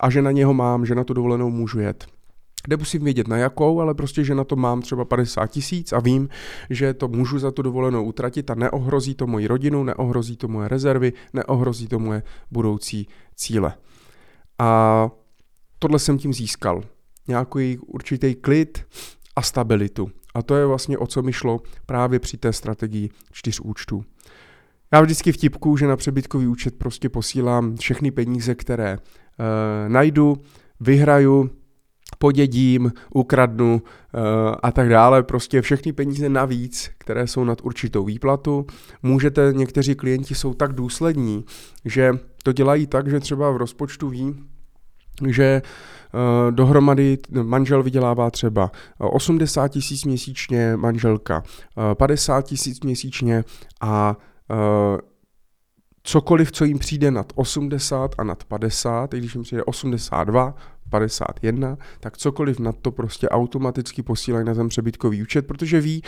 a 0.00 0.10
že 0.10 0.22
na 0.22 0.30
něho 0.30 0.54
mám, 0.54 0.86
že 0.86 0.94
na 0.94 1.04
tu 1.04 1.14
dovolenou 1.14 1.50
můžu 1.50 1.80
jet. 1.80 2.06
Nemusím 2.68 3.04
vědět 3.04 3.28
na 3.28 3.36
jakou, 3.36 3.80
ale 3.80 3.94
prostě, 3.94 4.24
že 4.24 4.34
na 4.34 4.44
to 4.44 4.56
mám 4.56 4.82
třeba 4.82 5.04
50 5.04 5.46
tisíc 5.46 5.92
a 5.92 6.00
vím, 6.00 6.28
že 6.70 6.94
to 6.94 7.08
můžu 7.08 7.38
za 7.38 7.50
tu 7.50 7.62
dovolenou 7.62 8.04
utratit 8.04 8.50
a 8.50 8.54
neohrozí 8.54 9.14
to 9.14 9.26
moji 9.26 9.46
rodinu, 9.46 9.84
neohrozí 9.84 10.36
to 10.36 10.48
moje 10.48 10.68
rezervy, 10.68 11.12
neohrozí 11.32 11.88
to 11.88 11.98
moje 11.98 12.22
budoucí 12.50 13.08
cíle. 13.34 13.74
A 14.58 15.10
tohle 15.78 15.98
jsem 15.98 16.18
tím 16.18 16.34
získal 16.34 16.82
nějaký 17.28 17.78
určitý 17.78 18.34
klid 18.34 18.84
a 19.36 19.42
stabilitu. 19.42 20.10
A 20.34 20.42
to 20.42 20.56
je 20.56 20.66
vlastně 20.66 20.98
o 20.98 21.06
co 21.06 21.22
mi 21.22 21.32
šlo 21.32 21.60
právě 21.86 22.18
při 22.18 22.36
té 22.36 22.52
strategii 22.52 23.10
čtyř 23.32 23.60
účtů. 23.60 24.04
Já 24.92 25.00
vždycky 25.00 25.32
vtipku, 25.32 25.76
že 25.76 25.86
na 25.86 25.96
přebytkový 25.96 26.46
účet 26.46 26.78
prostě 26.78 27.08
posílám 27.08 27.76
všechny 27.76 28.10
peníze, 28.10 28.54
které 28.54 28.90
e, 28.90 28.98
najdu, 29.88 30.36
vyhraju, 30.80 31.50
podědím, 32.18 32.92
ukradnu 33.14 33.82
e, 33.82 34.20
a 34.62 34.72
tak 34.72 34.88
dále. 34.88 35.22
Prostě 35.22 35.62
všechny 35.62 35.92
peníze 35.92 36.28
navíc, 36.28 36.90
které 36.98 37.26
jsou 37.26 37.44
nad 37.44 37.58
určitou 37.62 38.04
výplatu. 38.04 38.66
Můžete, 39.02 39.52
někteří 39.52 39.94
klienti 39.94 40.34
jsou 40.34 40.54
tak 40.54 40.72
důslední, 40.72 41.44
že 41.84 42.12
to 42.42 42.52
dělají 42.52 42.86
tak, 42.86 43.10
že 43.10 43.20
třeba 43.20 43.50
v 43.50 43.56
rozpočtu 43.56 44.08
ví, 44.08 44.34
že 45.28 45.62
uh, 46.14 46.52
dohromady 46.52 47.18
manžel 47.42 47.82
vydělává 47.82 48.30
třeba 48.30 48.70
80 48.98 49.68
tisíc 49.68 50.04
měsíčně, 50.04 50.76
manželka 50.76 51.42
uh, 51.76 51.94
50 51.94 52.42
tisíc 52.42 52.80
měsíčně 52.80 53.44
a 53.80 54.16
cokoliv, 56.02 56.52
co 56.52 56.64
jim 56.64 56.78
přijde 56.78 57.10
nad 57.10 57.32
80 57.34 58.14
a 58.18 58.24
nad 58.24 58.44
50, 58.44 59.14
i 59.14 59.18
když 59.18 59.34
jim 59.34 59.42
přijde 59.42 59.64
82, 59.64 60.54
51, 60.90 61.76
tak 62.00 62.16
cokoliv 62.16 62.58
nad 62.58 62.76
to 62.82 62.92
prostě 62.92 63.28
automaticky 63.28 64.02
posílají 64.02 64.46
na 64.46 64.54
ten 64.54 64.68
přebytkový 64.68 65.22
účet, 65.22 65.46
protože 65.46 65.80
ví, 65.80 66.02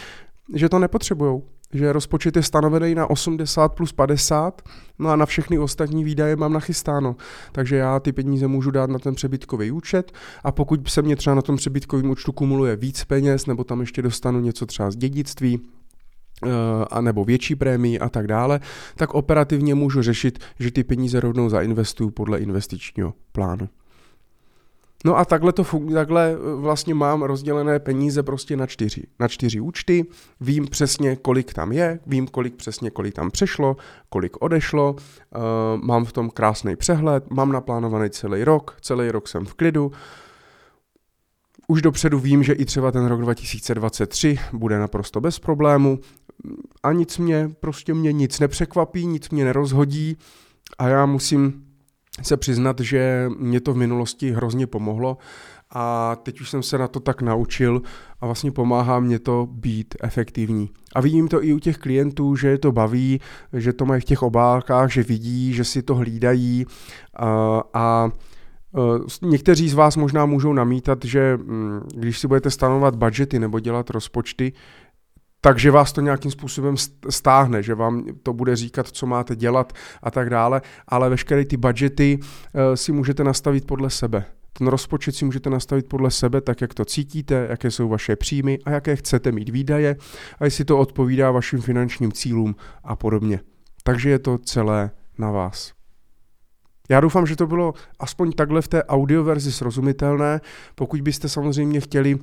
že 0.55 0.69
to 0.69 0.79
nepotřebujou 0.79 1.49
že 1.73 1.93
rozpočet 1.93 2.37
je 2.37 2.43
stanovený 2.43 2.95
na 2.95 3.11
80 3.11 3.69
plus 3.69 3.93
50, 3.93 4.63
no 4.99 5.11
a 5.11 5.17
na 5.17 5.27
všechny 5.27 5.59
ostatní 5.59 6.05
výdaje 6.05 6.37
mám 6.37 6.53
nachystáno. 6.53 7.17
Takže 7.53 7.77
já 7.77 8.01
ty 8.01 8.13
peníze 8.13 8.47
můžu 8.47 8.71
dát 8.71 8.91
na 8.91 8.99
ten 8.99 9.15
přebytkový 9.15 9.71
účet 9.71 10.13
a 10.45 10.53
pokud 10.53 10.89
se 10.89 11.03
mě 11.03 11.17
třeba 11.17 11.37
na 11.37 11.43
tom 11.43 11.57
přebytkovém 11.57 12.11
účtu 12.11 12.33
kumuluje 12.33 12.77
víc 12.77 13.05
peněz, 13.05 13.47
nebo 13.47 13.65
tam 13.65 13.81
ještě 13.81 14.03
dostanu 14.03 14.41
něco 14.41 14.67
třeba 14.67 14.91
z 14.91 14.97
dědictví, 14.97 15.61
eh, 16.47 16.49
a 16.91 17.01
nebo 17.01 17.25
větší 17.25 17.55
prémii 17.55 17.99
a 17.99 18.09
tak 18.09 18.27
dále, 18.27 18.61
tak 18.97 19.15
operativně 19.15 19.75
můžu 19.75 20.03
řešit, 20.03 20.39
že 20.59 20.71
ty 20.71 20.85
peníze 20.85 21.21
rovnou 21.21 21.49
zainvestuju 21.49 22.11
podle 22.11 22.39
investičního 22.39 23.15
plánu. 23.33 23.69
No 25.05 25.19
a 25.19 25.25
takhle 25.25 25.53
to 25.53 25.65
funguje, 25.65 25.95
takhle 25.95 26.33
eh, 26.33 26.55
vlastně 26.55 26.95
mám 26.95 27.23
rozdělené 27.23 27.79
peníze 27.79 28.23
prostě 28.23 28.57
na 28.57 28.67
čtyři, 28.67 29.03
na 29.21 29.29
čtyři 29.29 29.61
účty, 29.61 30.07
vím 30.41 30.67
přesně, 30.67 31.17
kolik 31.17 31.55
tam 31.55 31.73
je, 31.73 32.01
vím 32.07 32.29
kolik 32.29 32.55
přesně, 32.55 32.91
kolik 32.91 33.15
tam 33.15 33.31
přešlo, 33.31 33.77
kolik 34.09 34.43
odešlo, 34.43 34.93
uh, 34.93 35.01
mám 35.83 36.05
v 36.05 36.13
tom 36.13 36.31
krásný 36.31 36.77
přehled, 36.77 37.31
mám 37.31 37.53
naplánovaný 37.53 38.11
celý 38.11 38.45
rok, 38.45 38.77
celý 38.81 39.11
rok 39.11 39.29
jsem 39.29 39.45
v 39.45 39.55
klidu, 39.55 39.93
už 41.69 41.83
dopředu 41.83 42.19
vím, 42.19 42.43
že 42.43 42.53
i 42.53 42.65
třeba 42.65 42.93
ten 42.93 43.07
rok 43.07 43.21
2023 43.21 44.39
bude 44.53 44.79
naprosto 44.79 45.21
bez 45.21 45.39
problému. 45.39 45.99
A 46.83 46.93
nic 46.93 47.19
mě, 47.19 47.51
prostě 47.61 47.95
mě 47.95 48.13
nic 48.13 48.41
nepřekvapí, 48.41 49.07
nic 49.07 49.31
mě 49.31 49.45
nerozhodí 49.45 50.17
a 50.79 50.89
já 50.89 51.07
musím 51.07 51.72
se 52.23 52.37
přiznat, 52.37 52.81
že 52.81 53.29
mě 53.39 53.61
to 53.61 53.73
v 53.73 53.77
minulosti 53.77 54.33
hrozně 54.33 54.67
pomohlo 54.67 55.19
a 55.71 56.17
teď 56.23 56.41
už 56.41 56.51
jsem 56.51 56.63
se 56.63 56.79
na 56.79 56.89
to 56.89 57.01
tak 57.01 57.23
naučil 57.23 57.83
a 58.21 58.27
vlastně 58.27 58.53
pomáhá 58.53 59.01
mě 59.01 59.19
to 59.19 59.49
být 59.51 59.95
efektivní. 60.03 60.71
A 60.95 61.01
vidím 61.01 61.29
to 61.29 61.45
i 61.45 61.53
u 61.53 61.59
těch 61.59 61.79
klientů, 61.79 62.37
že 62.37 62.49
je 62.49 62.59
to 62.59 62.73
baví, 62.73 63.21
že 63.53 63.73
to 63.73 63.87
mají 63.87 64.01
v 64.01 64.05
těch 64.05 64.23
obálkách, 64.23 64.93
že 64.93 65.03
vidí, 65.03 65.53
že 65.53 65.65
si 65.65 65.83
to 65.83 65.95
hlídají 65.95 66.67
a, 67.17 67.63
a 67.75 68.11
e, 69.23 69.27
Někteří 69.27 69.69
z 69.69 69.75
vás 69.75 69.97
možná 69.97 70.27
můžou 70.27 70.53
namítat, 70.53 71.05
že 71.05 71.37
mm, 71.37 71.81
když 71.95 72.19
si 72.19 72.29
budete 72.29 72.51
stanovat 72.51 72.95
budgety 72.95 73.39
nebo 73.39 73.61
dělat 73.61 73.91
rozpočty, 73.91 74.53
takže 75.45 75.71
vás 75.71 75.93
to 75.93 76.01
nějakým 76.01 76.31
způsobem 76.31 76.75
stáhne, 77.11 77.63
že 77.63 77.75
vám 77.75 78.05
to 78.23 78.33
bude 78.33 78.57
říkat, 78.57 78.89
co 78.89 79.07
máte 79.07 79.37
dělat 79.37 79.73
a 80.03 80.11
tak 80.11 80.31
dále, 80.31 80.63
ale 80.89 81.11
veškeré 81.11 81.45
ty 81.45 81.57
budgety 81.57 82.19
eh, 82.21 82.77
si 82.77 82.93
můžete 82.93 83.25
nastavit 83.25 83.67
podle 83.67 83.91
sebe. 83.91 84.25
Ten 84.53 84.67
rozpočet 84.67 85.15
si 85.15 85.25
můžete 85.25 85.51
nastavit 85.51 85.89
podle 85.89 86.11
sebe, 86.11 86.41
tak 86.41 86.61
jak 86.61 86.75
to 86.75 86.85
cítíte, 86.85 87.47
jaké 87.51 87.71
jsou 87.71 87.89
vaše 87.89 88.17
příjmy 88.17 88.59
a 88.65 88.71
jaké 88.71 88.97
chcete 88.97 89.33
mít 89.33 89.49
výdaje 89.49 89.97
a 90.39 90.45
jestli 90.45 90.65
to 90.65 90.79
odpovídá 90.79 91.31
vašim 91.31 91.61
finančním 91.61 92.13
cílům 92.13 92.57
a 92.85 92.97
podobně. 92.97 93.41
Takže 93.83 94.11
je 94.11 94.19
to 94.19 94.39
celé 94.39 94.91
na 95.19 95.31
vás. 95.31 95.73
Já 96.89 97.01
doufám, 97.01 97.27
že 97.27 97.37
to 97.37 97.47
bylo 97.47 97.75
aspoň 97.99 98.33
takhle 98.33 98.63
v 98.63 98.69
té 98.69 98.85
audioverzi 98.85 99.53
srozumitelné. 99.53 100.41
Pokud 100.75 101.01
byste 101.01 101.29
samozřejmě 101.29 101.81
chtěli 101.81 102.19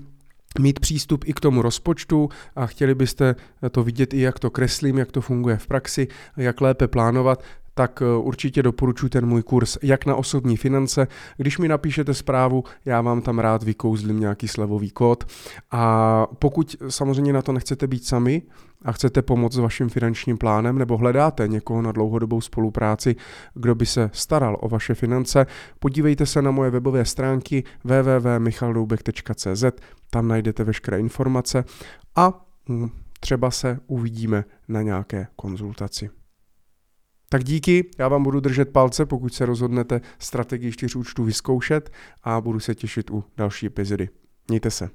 mít 0.60 0.80
přístup 0.80 1.24
i 1.28 1.34
k 1.34 1.40
tomu 1.40 1.62
rozpočtu 1.62 2.30
a 2.56 2.66
chtěli 2.66 2.96
byste 2.96 3.36
to 3.72 3.84
vidět 3.84 4.14
i 4.14 4.20
jak 4.20 4.40
to 4.40 4.50
kreslím, 4.50 4.98
jak 4.98 5.12
to 5.12 5.22
funguje 5.22 5.58
v 5.58 5.68
praxi, 5.68 6.08
jak 6.38 6.62
lépe 6.62 6.88
plánovat, 6.88 7.44
tak 7.80 8.02
eh, 8.02 8.06
určitě 8.18 8.64
doporučuji 8.64 9.10
ten 9.10 9.26
můj 9.26 9.44
kurz 9.44 9.78
jak 9.84 10.06
na 10.06 10.16
osobní 10.16 10.58
finance. 10.58 11.08
Když 11.38 11.58
mi 11.58 11.68
napíšete 11.68 12.14
zprávu, 12.14 12.64
já 12.86 13.02
vám 13.02 13.22
tam 13.22 13.40
rád 13.40 13.64
vykouzlím 13.64 14.20
nějaký 14.20 14.48
slevový 14.48 14.90
kód. 14.92 15.24
A 15.72 16.28
pokud 16.40 16.76
samozřejmě 16.90 17.34
na 17.34 17.42
to 17.42 17.52
nechcete 17.52 17.88
být 17.88 18.06
sami 18.06 18.42
a 18.86 18.92
chcete 18.92 19.22
pomoct 19.22 19.54
s 19.54 19.58
vaším 19.58 19.90
finančním 19.90 20.38
plánem 20.38 20.78
nebo 20.78 20.98
hledáte 20.98 21.48
někoho 21.48 21.82
na 21.82 21.92
dlouhodobou 21.92 22.42
spolupráci, 22.42 23.16
kdo 23.54 23.76
by 23.76 23.86
se 23.86 24.10
staral 24.14 24.58
o 24.60 24.70
vaše 24.70 24.96
finance, 24.96 25.46
podívejte 25.80 26.26
se 26.26 26.42
na 26.42 26.52
moje 26.52 26.72
webové 26.72 27.06
stránky 27.06 27.64
www.michaldoubek.cz, 27.84 29.64
tam 30.10 30.28
najdete 30.28 30.64
veškeré 30.64 31.00
informace 31.00 31.64
a 32.16 32.46
hm, 32.70 32.90
třeba 33.20 33.52
se 33.52 33.80
uvidíme 33.88 34.46
na 34.68 34.82
nějaké 34.82 35.28
konzultaci. 35.36 36.19
Tak 37.30 37.44
díky, 37.44 37.90
já 37.98 38.08
vám 38.08 38.24
budu 38.24 38.40
držet 38.40 38.70
palce, 38.70 39.06
pokud 39.06 39.34
se 39.34 39.46
rozhodnete 39.46 40.02
strategii 40.20 40.72
čtyř 40.72 40.96
účtů 40.96 41.24
vyzkoušet 41.24 41.92
a 42.24 42.42
budu 42.42 42.60
se 42.60 42.76
těšit 42.76 43.12
u 43.12 43.24
další 43.38 43.66
epizody. 43.66 44.10
Mějte 44.48 44.72
se. 44.72 44.90